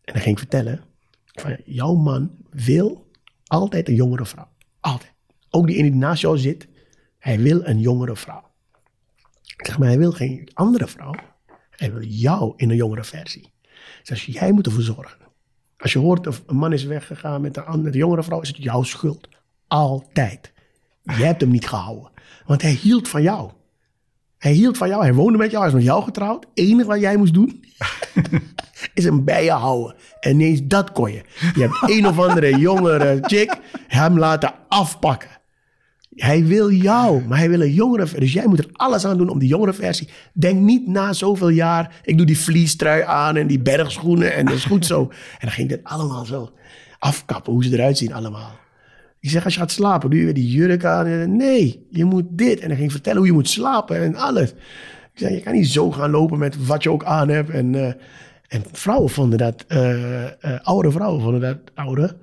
[0.04, 0.84] En dan ging ik vertellen,
[1.24, 3.10] van, jouw man wil
[3.46, 4.48] altijd een jongere vrouw.
[4.80, 5.12] Altijd.
[5.50, 6.68] Ook die ene die naast jou zit,
[7.18, 8.50] hij wil een jongere vrouw.
[9.56, 11.14] Ik zeg maar, hij wil geen andere vrouw.
[11.70, 13.52] Hij wil jou in een jongere versie.
[14.02, 15.21] Dus jij moet ervoor zorgen.
[15.82, 18.48] Als je hoort of een man is weggegaan met een, andere- een jongere vrouw, is
[18.48, 19.28] het jouw schuld.
[19.68, 20.52] Altijd.
[21.02, 22.10] Je hebt hem niet gehouden.
[22.46, 23.50] Want hij hield van jou.
[24.38, 25.02] Hij hield van jou.
[25.02, 25.62] Hij woonde met jou.
[25.62, 26.44] Hij is met jou getrouwd.
[26.44, 27.64] Het enige wat jij moest doen,
[28.94, 29.96] is hem bij je houden.
[30.20, 31.22] En niet eens dat kon je.
[31.54, 33.58] Je hebt een of andere jongere chick
[33.88, 35.30] hem laten afpakken.
[36.14, 38.20] Hij wil jou, maar hij wil een jongere versie.
[38.20, 40.08] Dus jij moet er alles aan doen om die jongere versie.
[40.32, 44.54] Denk niet na zoveel jaar, ik doe die vliestrui aan en die bergschoenen en dat
[44.54, 45.00] is goed zo.
[45.10, 46.52] En dan ging dit allemaal zo
[46.98, 48.60] afkappen, hoe ze eruit zien allemaal.
[49.20, 51.36] Ik zeg, als je gaat slapen, doe je weer die jurk aan.
[51.36, 52.60] Nee, je moet dit.
[52.60, 54.50] En dan ging ik vertellen hoe je moet slapen en alles.
[55.12, 57.50] Ik zeg, je kan niet zo gaan lopen met wat je ook aan hebt.
[57.50, 57.92] En, eh,
[58.48, 60.24] en vrouwen vonden dat, eh,
[60.62, 62.16] oude vrouwen vonden dat, oude,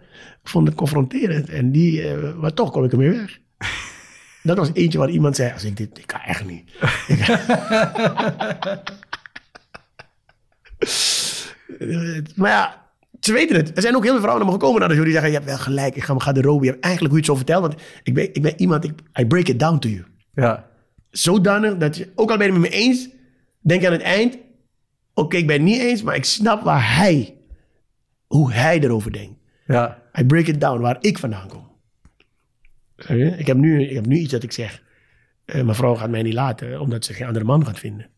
[0.43, 1.49] vonden het confronterend.
[1.49, 3.39] En die, maar toch kom ik ermee weg.
[4.49, 6.71] Dat was eentje waar iemand zei, als ik dit, ik kan echt niet.
[12.35, 12.85] Maar ja,
[13.19, 13.75] ze weten het.
[13.75, 15.37] Er zijn ook heel veel vrouwen naar me gekomen naar de show die zeggen, je
[15.37, 16.65] hebt wel gelijk, ik ga mijn garderobe.
[16.65, 18.93] Je hebt eigenlijk hoe je het zo vertelt, want ik ben, ik ben iemand, ik,
[19.19, 20.05] I break it down to you.
[20.33, 20.69] Ja.
[21.09, 23.09] Zodanig dat je, ook al ben je het met me eens,
[23.59, 24.37] denk je aan het eind,
[25.13, 27.37] oké, ik ben het niet eens, maar ik snap waar hij,
[28.27, 29.39] hoe hij erover denkt.
[29.65, 30.01] Ja.
[30.19, 31.68] I break it down waar ik vandaan kom.
[33.07, 33.35] Je?
[33.37, 34.83] Ik heb nu, ik heb nu iets dat ik zeg.
[35.45, 38.09] eh, mijn vrouw gaat mij niet laten omdat ze geen andere man gaat vinden.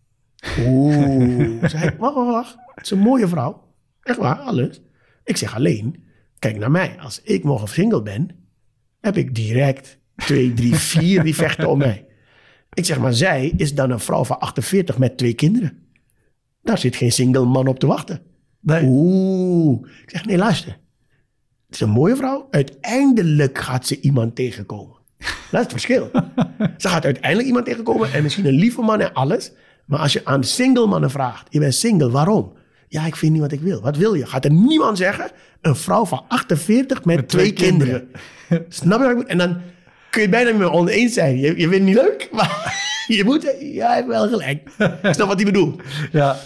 [0.60, 1.64] Oeh.
[1.70, 2.58] Zeg ik, wacht, wacht, wacht.
[2.76, 3.64] Het is een mooie vrouw.
[4.02, 4.82] Echt waar, alles.
[5.24, 6.04] Ik zeg alleen,
[6.40, 7.00] kijk naar mij.
[7.00, 8.30] Als ik morgen single ben,
[9.02, 12.06] heb ik direct twee, drie, vier die vechten om mij.
[12.74, 15.78] Ik zeg maar, zij is dan een vrouw van 48 met twee kinderen.
[16.64, 18.22] Daar zit geen single man op te wachten.
[18.60, 18.84] Nee.
[18.86, 19.88] Oeh.
[20.04, 20.78] Ik zeg, nee, luister.
[21.72, 22.48] Het is een mooie vrouw.
[22.52, 24.96] Uiteindelijk gaat ze iemand tegenkomen.
[25.18, 26.10] Dat is het verschil.
[26.78, 29.52] ze gaat uiteindelijk iemand tegenkomen en misschien een lieve man en alles.
[29.86, 32.54] Maar als je aan single mannen vraagt, je bent single, waarom?
[32.88, 33.82] Ja, ik vind niet wat ik wil.
[33.82, 34.26] Wat wil je?
[34.26, 38.12] Gaat er niemand zeggen, een vrouw van 48 met, twee, twee kinderen.
[38.70, 39.32] Snap je wat ik bedoel?
[39.32, 39.62] En dan
[40.10, 41.38] kun je bijna met me oneens zijn.
[41.38, 42.74] Je, je vindt het niet leuk, maar
[43.08, 44.70] je moet, ja, hij heeft wel gelijk.
[45.02, 45.82] Snap wat hij bedoelt?
[46.12, 46.38] Ja.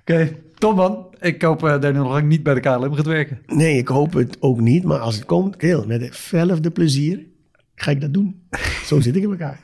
[0.00, 1.06] Oké, top man.
[1.20, 3.38] Ik hoop uh, dat je nog lang niet bij de KLM gaat werken.
[3.46, 4.84] Nee, ik hoop het ook niet.
[4.84, 7.26] Maar als het komt, heel, met hetzelfde plezier
[7.74, 8.42] ga ik dat doen.
[8.88, 9.60] Zo zit ik in elkaar.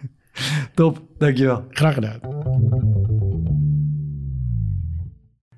[0.74, 1.64] Top, dankjewel.
[1.70, 2.20] Graag gedaan.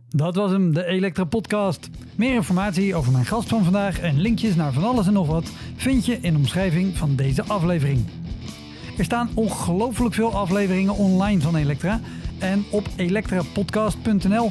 [0.08, 1.90] Dat was hem, de Elektra Podcast.
[2.16, 5.52] Meer informatie over mijn gast van vandaag en linkjes naar van alles en nog wat
[5.76, 8.00] vind je in de omschrijving van deze aflevering.
[8.98, 12.00] Er staan ongelooflijk veel afleveringen online van Elektra.
[12.38, 14.50] En op elektrapodcast.nl